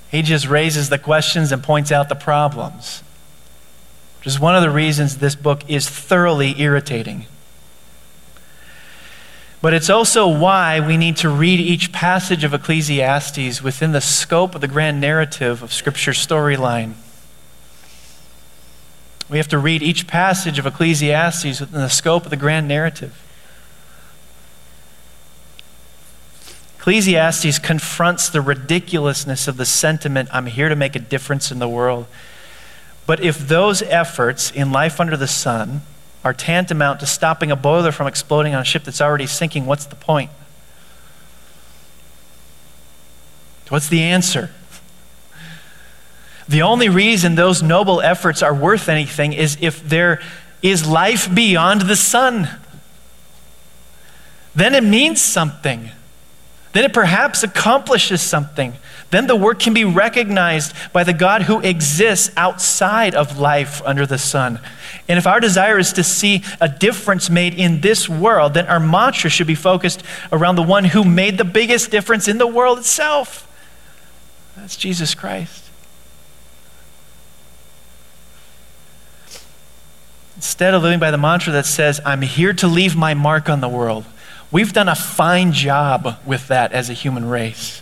He 0.09 0.21
just 0.21 0.47
raises 0.47 0.87
the 0.87 0.97
questions 0.97 1.51
and 1.51 1.61
points 1.61 1.91
out 1.91 2.07
the 2.07 2.15
problems, 2.15 3.03
which 4.19 4.27
is 4.27 4.39
one 4.39 4.55
of 4.55 4.61
the 4.61 4.69
reasons 4.69 5.17
this 5.17 5.35
book 5.35 5.69
is 5.69 5.89
thoroughly 5.89 6.61
irritating. 6.61 7.25
But 9.65 9.73
it's 9.73 9.89
also 9.89 10.27
why 10.27 10.79
we 10.79 10.95
need 10.95 11.17
to 11.17 11.29
read 11.29 11.59
each 11.59 11.91
passage 11.91 12.43
of 12.43 12.53
Ecclesiastes 12.53 13.63
within 13.63 13.93
the 13.93 13.99
scope 13.99 14.53
of 14.53 14.61
the 14.61 14.67
grand 14.67 15.01
narrative 15.01 15.63
of 15.63 15.73
Scripture's 15.73 16.19
storyline. 16.19 16.93
We 19.27 19.37
have 19.37 19.47
to 19.47 19.57
read 19.57 19.81
each 19.81 20.05
passage 20.05 20.59
of 20.59 20.67
Ecclesiastes 20.67 21.59
within 21.59 21.81
the 21.81 21.89
scope 21.89 22.25
of 22.25 22.29
the 22.29 22.37
grand 22.37 22.67
narrative. 22.67 23.19
Ecclesiastes 26.77 27.57
confronts 27.57 28.29
the 28.29 28.41
ridiculousness 28.41 29.47
of 29.47 29.57
the 29.57 29.65
sentiment, 29.65 30.29
I'm 30.31 30.45
here 30.45 30.69
to 30.69 30.75
make 30.75 30.95
a 30.95 30.99
difference 30.99 31.49
in 31.49 31.57
the 31.57 31.67
world. 31.67 32.05
But 33.07 33.19
if 33.19 33.47
those 33.47 33.81
efforts 33.81 34.51
in 34.51 34.71
life 34.71 34.99
under 34.99 35.17
the 35.17 35.25
sun, 35.25 35.81
are 36.25 36.33
tantamount 36.33 36.99
to 36.99 37.05
stopping 37.05 37.51
a 37.51 37.55
boiler 37.55 37.91
from 37.91 38.07
exploding 38.07 38.55
on 38.55 38.61
a 38.63 38.65
ship 38.65 38.83
that's 38.83 38.99
already 38.99 39.27
sinking, 39.27 39.67
what's 39.67 39.85
the 39.85 39.95
point? 39.95 40.31
What's 43.69 43.87
the 43.87 44.01
answer? 44.01 44.49
The 46.49 46.63
only 46.63 46.89
reason 46.89 47.35
those 47.35 47.61
noble 47.61 48.01
efforts 48.01 48.41
are 48.41 48.53
worth 48.53 48.89
anything 48.89 49.33
is 49.33 49.57
if 49.61 49.87
there 49.87 50.19
is 50.63 50.87
life 50.87 51.33
beyond 51.33 51.81
the 51.81 51.95
sun. 51.95 52.49
Then 54.55 54.73
it 54.73 54.83
means 54.83 55.21
something. 55.21 55.91
Then 56.73 56.85
it 56.85 56.93
perhaps 56.93 57.43
accomplishes 57.43 58.21
something. 58.21 58.73
Then 59.11 59.27
the 59.27 59.35
work 59.35 59.59
can 59.59 59.73
be 59.73 59.85
recognized 59.85 60.73
by 60.91 61.03
the 61.03 61.13
God 61.13 61.43
who 61.43 61.61
exists 61.61 62.31
outside 62.35 63.15
of 63.15 63.39
life 63.39 63.81
under 63.85 64.05
the 64.05 64.17
sun. 64.17 64.59
And 65.07 65.17
if 65.17 65.27
our 65.27 65.39
desire 65.39 65.77
is 65.77 65.93
to 65.93 66.03
see 66.03 66.43
a 66.59 66.67
difference 66.67 67.29
made 67.29 67.53
in 67.53 67.81
this 67.81 68.09
world, 68.09 68.55
then 68.55 68.65
our 68.67 68.79
mantra 68.79 69.29
should 69.29 69.47
be 69.47 69.55
focused 69.55 70.03
around 70.31 70.55
the 70.55 70.63
one 70.63 70.85
who 70.85 71.03
made 71.03 71.37
the 71.37 71.45
biggest 71.45 71.91
difference 71.91 72.27
in 72.27 72.39
the 72.39 72.47
world 72.47 72.79
itself. 72.79 73.47
That's 74.57 74.75
Jesus 74.75 75.13
Christ. 75.13 75.63
Instead 80.35 80.73
of 80.73 80.83
living 80.83 80.99
by 80.99 81.11
the 81.11 81.17
mantra 81.17 81.53
that 81.53 81.65
says, 81.65 82.01
I'm 82.05 82.21
here 82.21 82.53
to 82.53 82.67
leave 82.67 82.95
my 82.95 83.13
mark 83.13 83.49
on 83.49 83.61
the 83.61 83.69
world, 83.69 84.05
we've 84.51 84.73
done 84.73 84.89
a 84.89 84.95
fine 84.95 85.53
job 85.53 86.17
with 86.25 86.47
that 86.49 86.73
as 86.73 86.89
a 86.89 86.93
human 86.93 87.25
race. 87.25 87.81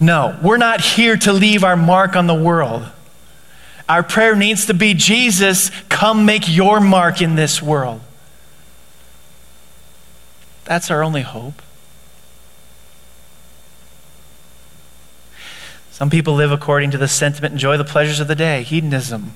No, 0.00 0.38
we're 0.42 0.56
not 0.56 0.80
here 0.80 1.16
to 1.18 1.32
leave 1.32 1.62
our 1.62 1.76
mark 1.76 2.16
on 2.16 2.26
the 2.26 2.34
world. 2.34 2.88
Our 3.88 4.02
prayer 4.02 4.34
needs 4.34 4.66
to 4.66 4.74
be 4.74 4.94
Jesus, 4.94 5.70
come 5.88 6.24
make 6.24 6.48
your 6.48 6.80
mark 6.80 7.20
in 7.20 7.34
this 7.34 7.60
world. 7.60 8.00
That's 10.64 10.90
our 10.90 11.02
only 11.02 11.22
hope. 11.22 11.60
Some 15.90 16.08
people 16.08 16.34
live 16.34 16.50
according 16.50 16.92
to 16.92 16.98
the 16.98 17.08
sentiment 17.08 17.52
enjoy 17.52 17.76
the 17.76 17.84
pleasures 17.84 18.20
of 18.20 18.28
the 18.28 18.34
day, 18.34 18.62
hedonism. 18.62 19.32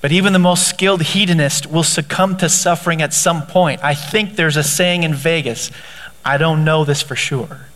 But 0.00 0.12
even 0.12 0.32
the 0.32 0.38
most 0.38 0.68
skilled 0.68 1.02
hedonist 1.02 1.66
will 1.66 1.82
succumb 1.82 2.36
to 2.38 2.48
suffering 2.48 3.02
at 3.02 3.12
some 3.12 3.46
point. 3.46 3.82
I 3.82 3.92
think 3.92 4.36
there's 4.36 4.56
a 4.56 4.62
saying 4.62 5.02
in 5.02 5.12
Vegas. 5.12 5.70
I 6.24 6.38
don't 6.38 6.64
know 6.64 6.84
this 6.84 7.02
for 7.02 7.16
sure. 7.16 7.66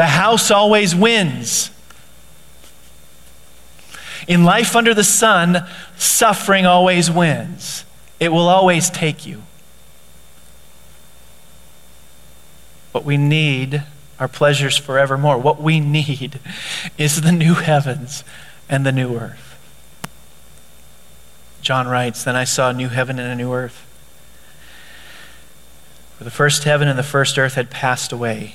The 0.00 0.06
house 0.06 0.50
always 0.50 0.96
wins. 0.96 1.70
In 4.26 4.44
life 4.44 4.74
under 4.74 4.94
the 4.94 5.04
sun, 5.04 5.66
suffering 5.98 6.64
always 6.64 7.10
wins. 7.10 7.84
It 8.18 8.32
will 8.32 8.48
always 8.48 8.88
take 8.88 9.26
you. 9.26 9.42
What 12.92 13.04
we 13.04 13.18
need 13.18 13.82
are 14.18 14.26
pleasures 14.26 14.78
forevermore. 14.78 15.36
What 15.36 15.60
we 15.60 15.80
need 15.80 16.40
is 16.96 17.20
the 17.20 17.30
new 17.30 17.52
heavens 17.52 18.24
and 18.70 18.86
the 18.86 18.92
new 18.92 19.14
earth. 19.18 19.58
John 21.60 21.86
writes, 21.86 22.24
Then 22.24 22.36
I 22.36 22.44
saw 22.44 22.70
a 22.70 22.72
new 22.72 22.88
heaven 22.88 23.18
and 23.18 23.30
a 23.30 23.36
new 23.36 23.52
earth. 23.52 23.86
For 26.16 26.24
the 26.24 26.30
first 26.30 26.64
heaven 26.64 26.88
and 26.88 26.98
the 26.98 27.02
first 27.02 27.38
earth 27.38 27.52
had 27.52 27.68
passed 27.68 28.12
away. 28.12 28.54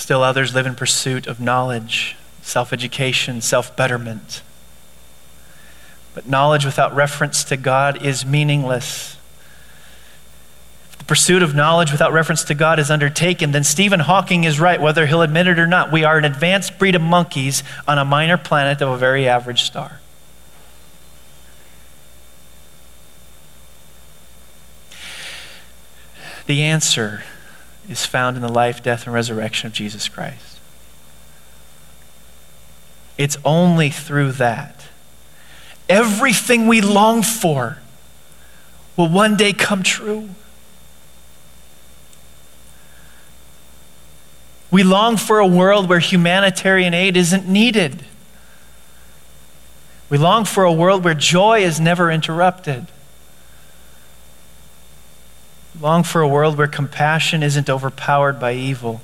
Still, 0.00 0.22
others 0.22 0.54
live 0.54 0.64
in 0.64 0.74
pursuit 0.74 1.26
of 1.26 1.40
knowledge, 1.40 2.16
self 2.40 2.72
education, 2.72 3.42
self 3.42 3.76
betterment. 3.76 4.40
But 6.14 6.26
knowledge 6.26 6.64
without 6.64 6.94
reference 6.94 7.44
to 7.44 7.58
God 7.58 8.02
is 8.02 8.24
meaningless 8.24 9.18
If 10.90 10.96
the 10.96 11.04
pursuit 11.04 11.42
of 11.42 11.54
knowledge 11.54 11.92
without 11.92 12.14
reference 12.14 12.42
to 12.44 12.54
God 12.54 12.78
is 12.78 12.90
undertaken, 12.90 13.52
then 13.52 13.62
Stephen 13.62 14.00
Hawking 14.00 14.44
is 14.44 14.58
right, 14.58 14.80
whether 14.80 15.04
he'll 15.04 15.20
admit 15.20 15.46
it 15.46 15.58
or 15.58 15.66
not. 15.66 15.92
We 15.92 16.02
are 16.02 16.16
an 16.16 16.24
advanced 16.24 16.78
breed 16.78 16.94
of 16.94 17.02
monkeys 17.02 17.62
on 17.86 17.98
a 17.98 18.04
minor 18.04 18.38
planet 18.38 18.80
of 18.80 18.88
a 18.88 18.96
very 18.96 19.28
average 19.28 19.64
star. 19.64 20.00
The 26.46 26.62
answer 26.62 27.22
is 27.90 28.06
found 28.06 28.36
in 28.36 28.42
the 28.42 28.48
life, 28.48 28.82
death, 28.82 29.04
and 29.04 29.12
resurrection 29.12 29.66
of 29.66 29.72
Jesus 29.72 30.08
Christ. 30.08 30.60
It's 33.18 33.36
only 33.44 33.90
through 33.90 34.32
that. 34.32 34.86
Everything 35.88 36.68
we 36.68 36.80
long 36.80 37.22
for 37.22 37.78
will 38.96 39.08
one 39.08 39.36
day 39.36 39.52
come 39.52 39.82
true. 39.82 40.30
We 44.70 44.84
long 44.84 45.16
for 45.16 45.40
a 45.40 45.46
world 45.46 45.88
where 45.88 45.98
humanitarian 45.98 46.94
aid 46.94 47.16
isn't 47.16 47.48
needed. 47.48 48.04
We 50.08 50.16
long 50.16 50.44
for 50.44 50.62
a 50.62 50.72
world 50.72 51.02
where 51.02 51.14
joy 51.14 51.60
is 51.62 51.80
never 51.80 52.10
interrupted. 52.10 52.86
Long 55.78 56.02
for 56.02 56.20
a 56.20 56.28
world 56.28 56.58
where 56.58 56.66
compassion 56.66 57.42
isn't 57.42 57.70
overpowered 57.70 58.40
by 58.40 58.54
evil. 58.54 59.00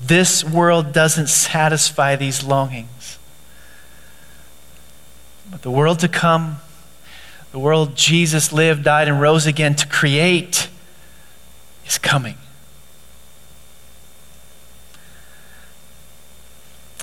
This 0.00 0.44
world 0.44 0.92
doesn't 0.92 1.28
satisfy 1.28 2.16
these 2.16 2.44
longings. 2.44 3.18
But 5.50 5.62
the 5.62 5.70
world 5.70 6.00
to 6.00 6.08
come, 6.08 6.58
the 7.52 7.58
world 7.58 7.96
Jesus 7.96 8.52
lived, 8.52 8.84
died, 8.84 9.08
and 9.08 9.20
rose 9.20 9.46
again 9.46 9.74
to 9.76 9.86
create, 9.86 10.68
is 11.86 11.98
coming. 11.98 12.36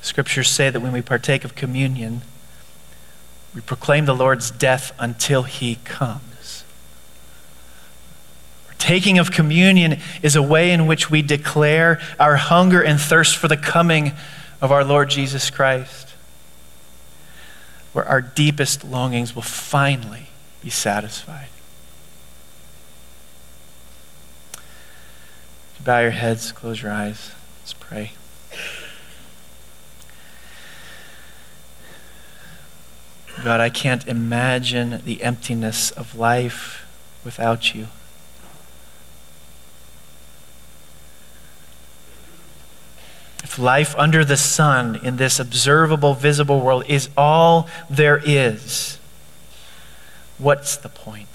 Scriptures 0.01 0.49
say 0.49 0.69
that 0.69 0.81
when 0.81 0.91
we 0.91 1.01
partake 1.01 1.43
of 1.43 1.55
communion, 1.55 2.21
we 3.55 3.61
proclaim 3.61 4.05
the 4.05 4.13
Lord's 4.13 4.51
death 4.51 4.91
until 4.99 5.43
he 5.43 5.75
comes. 5.83 6.32
Partaking 8.83 9.17
of 9.17 9.31
communion 9.31 9.97
is 10.21 10.35
a 10.35 10.41
way 10.41 10.71
in 10.71 10.87
which 10.87 11.09
we 11.09 11.21
declare 11.21 12.01
our 12.19 12.35
hunger 12.35 12.81
and 12.81 12.99
thirst 12.99 13.37
for 13.37 13.47
the 13.47 13.55
coming 13.55 14.11
of 14.61 14.73
our 14.73 14.83
Lord 14.83 15.09
Jesus 15.09 15.49
Christ, 15.49 16.09
where 17.93 18.03
our 18.03 18.19
deepest 18.19 18.83
longings 18.83 19.33
will 19.33 19.41
finally 19.41 20.27
be 20.61 20.69
satisfied. 20.69 21.47
Bow 25.81 26.01
your 26.01 26.11
heads, 26.11 26.51
close 26.51 26.81
your 26.81 26.91
eyes. 26.91 27.31
Let's 27.61 27.71
pray. 27.71 28.11
God, 33.45 33.61
I 33.61 33.69
can't 33.69 34.05
imagine 34.09 35.01
the 35.05 35.23
emptiness 35.23 35.91
of 35.91 36.17
life 36.17 36.85
without 37.23 37.73
you. 37.73 37.87
If 43.53 43.59
life 43.59 43.93
under 43.99 44.25
the 44.25 44.35
sun 44.35 44.99
in 45.03 45.17
this 45.17 45.39
observable, 45.39 46.15
visible 46.15 46.59
world 46.59 46.85
is 46.87 47.07
all 47.15 47.69
there 47.87 48.19
is, 48.25 48.97
what's 50.39 50.75
the 50.75 50.89
point? 50.89 51.27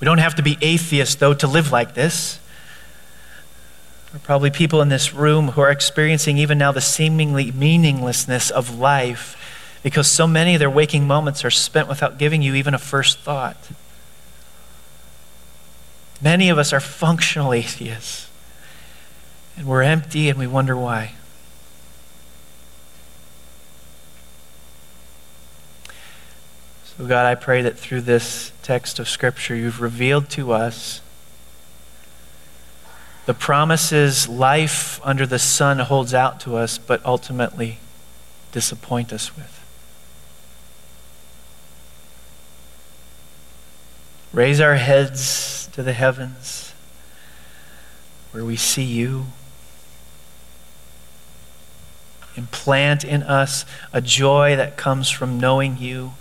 We 0.00 0.04
don't 0.04 0.18
have 0.18 0.34
to 0.34 0.42
be 0.42 0.58
atheists, 0.60 1.14
though, 1.14 1.32
to 1.32 1.46
live 1.46 1.72
like 1.72 1.94
this. 1.94 2.38
There 4.12 4.16
are 4.16 4.24
probably 4.26 4.50
people 4.50 4.82
in 4.82 4.90
this 4.90 5.14
room 5.14 5.52
who 5.52 5.62
are 5.62 5.70
experiencing 5.70 6.36
even 6.36 6.58
now 6.58 6.72
the 6.72 6.82
seemingly 6.82 7.52
meaninglessness 7.52 8.50
of 8.50 8.78
life 8.78 9.34
because 9.82 10.10
so 10.10 10.26
many 10.26 10.52
of 10.52 10.58
their 10.58 10.68
waking 10.68 11.06
moments 11.06 11.42
are 11.42 11.50
spent 11.50 11.88
without 11.88 12.18
giving 12.18 12.42
you 12.42 12.54
even 12.54 12.74
a 12.74 12.78
first 12.78 13.18
thought. 13.18 13.56
Many 16.20 16.50
of 16.50 16.58
us 16.58 16.74
are 16.74 16.80
functional 16.80 17.52
atheists, 17.54 18.25
and 19.56 19.66
we're 19.66 19.82
empty 19.82 20.28
and 20.28 20.38
we 20.38 20.46
wonder 20.46 20.76
why. 20.76 21.12
So, 26.96 27.06
God, 27.06 27.26
I 27.26 27.34
pray 27.34 27.62
that 27.62 27.78
through 27.78 28.02
this 28.02 28.52
text 28.62 28.98
of 28.98 29.08
Scripture, 29.08 29.54
you've 29.54 29.80
revealed 29.80 30.30
to 30.30 30.52
us 30.52 31.00
the 33.26 33.34
promises 33.34 34.28
life 34.28 35.00
under 35.04 35.26
the 35.26 35.38
sun 35.38 35.80
holds 35.80 36.14
out 36.14 36.40
to 36.40 36.56
us, 36.56 36.78
but 36.78 37.04
ultimately 37.04 37.78
disappoint 38.52 39.12
us 39.12 39.36
with. 39.36 39.52
Raise 44.32 44.60
our 44.60 44.76
heads 44.76 45.68
to 45.72 45.82
the 45.82 45.92
heavens 45.92 46.72
where 48.30 48.44
we 48.44 48.54
see 48.54 48.84
you. 48.84 49.26
Implant 52.36 53.04
in 53.04 53.22
us 53.22 53.64
a 53.92 54.00
joy 54.00 54.56
that 54.56 54.76
comes 54.76 55.08
from 55.10 55.40
knowing 55.40 55.78
you. 55.78 56.12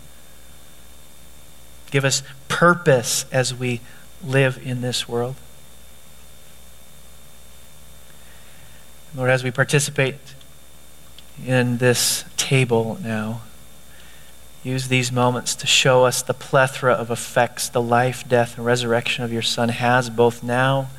Give 1.91 2.05
us 2.05 2.23
purpose 2.47 3.25
as 3.31 3.53
we 3.53 3.81
live 4.23 4.59
in 4.65 4.81
this 4.81 5.07
world. 5.07 5.35
Lord, 9.15 9.29
as 9.29 9.43
we 9.43 9.51
participate 9.51 10.15
in 11.45 11.77
this 11.77 12.25
table 12.35 12.97
now, 13.01 13.41
use 14.63 14.87
these 14.87 15.11
moments 15.11 15.55
to 15.55 15.67
show 15.67 16.05
us 16.05 16.21
the 16.21 16.33
plethora 16.33 16.93
of 16.93 17.11
effects 17.11 17.69
the 17.69 17.81
life, 17.81 18.27
death, 18.27 18.57
and 18.57 18.65
resurrection 18.65 19.23
of 19.23 19.31
your 19.31 19.41
Son 19.41 19.69
has 19.69 20.09
both 20.09 20.43
now 20.43 20.89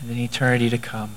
and 0.00 0.10
in 0.10 0.18
eternity 0.18 0.70
to 0.70 0.78
come. 0.78 1.16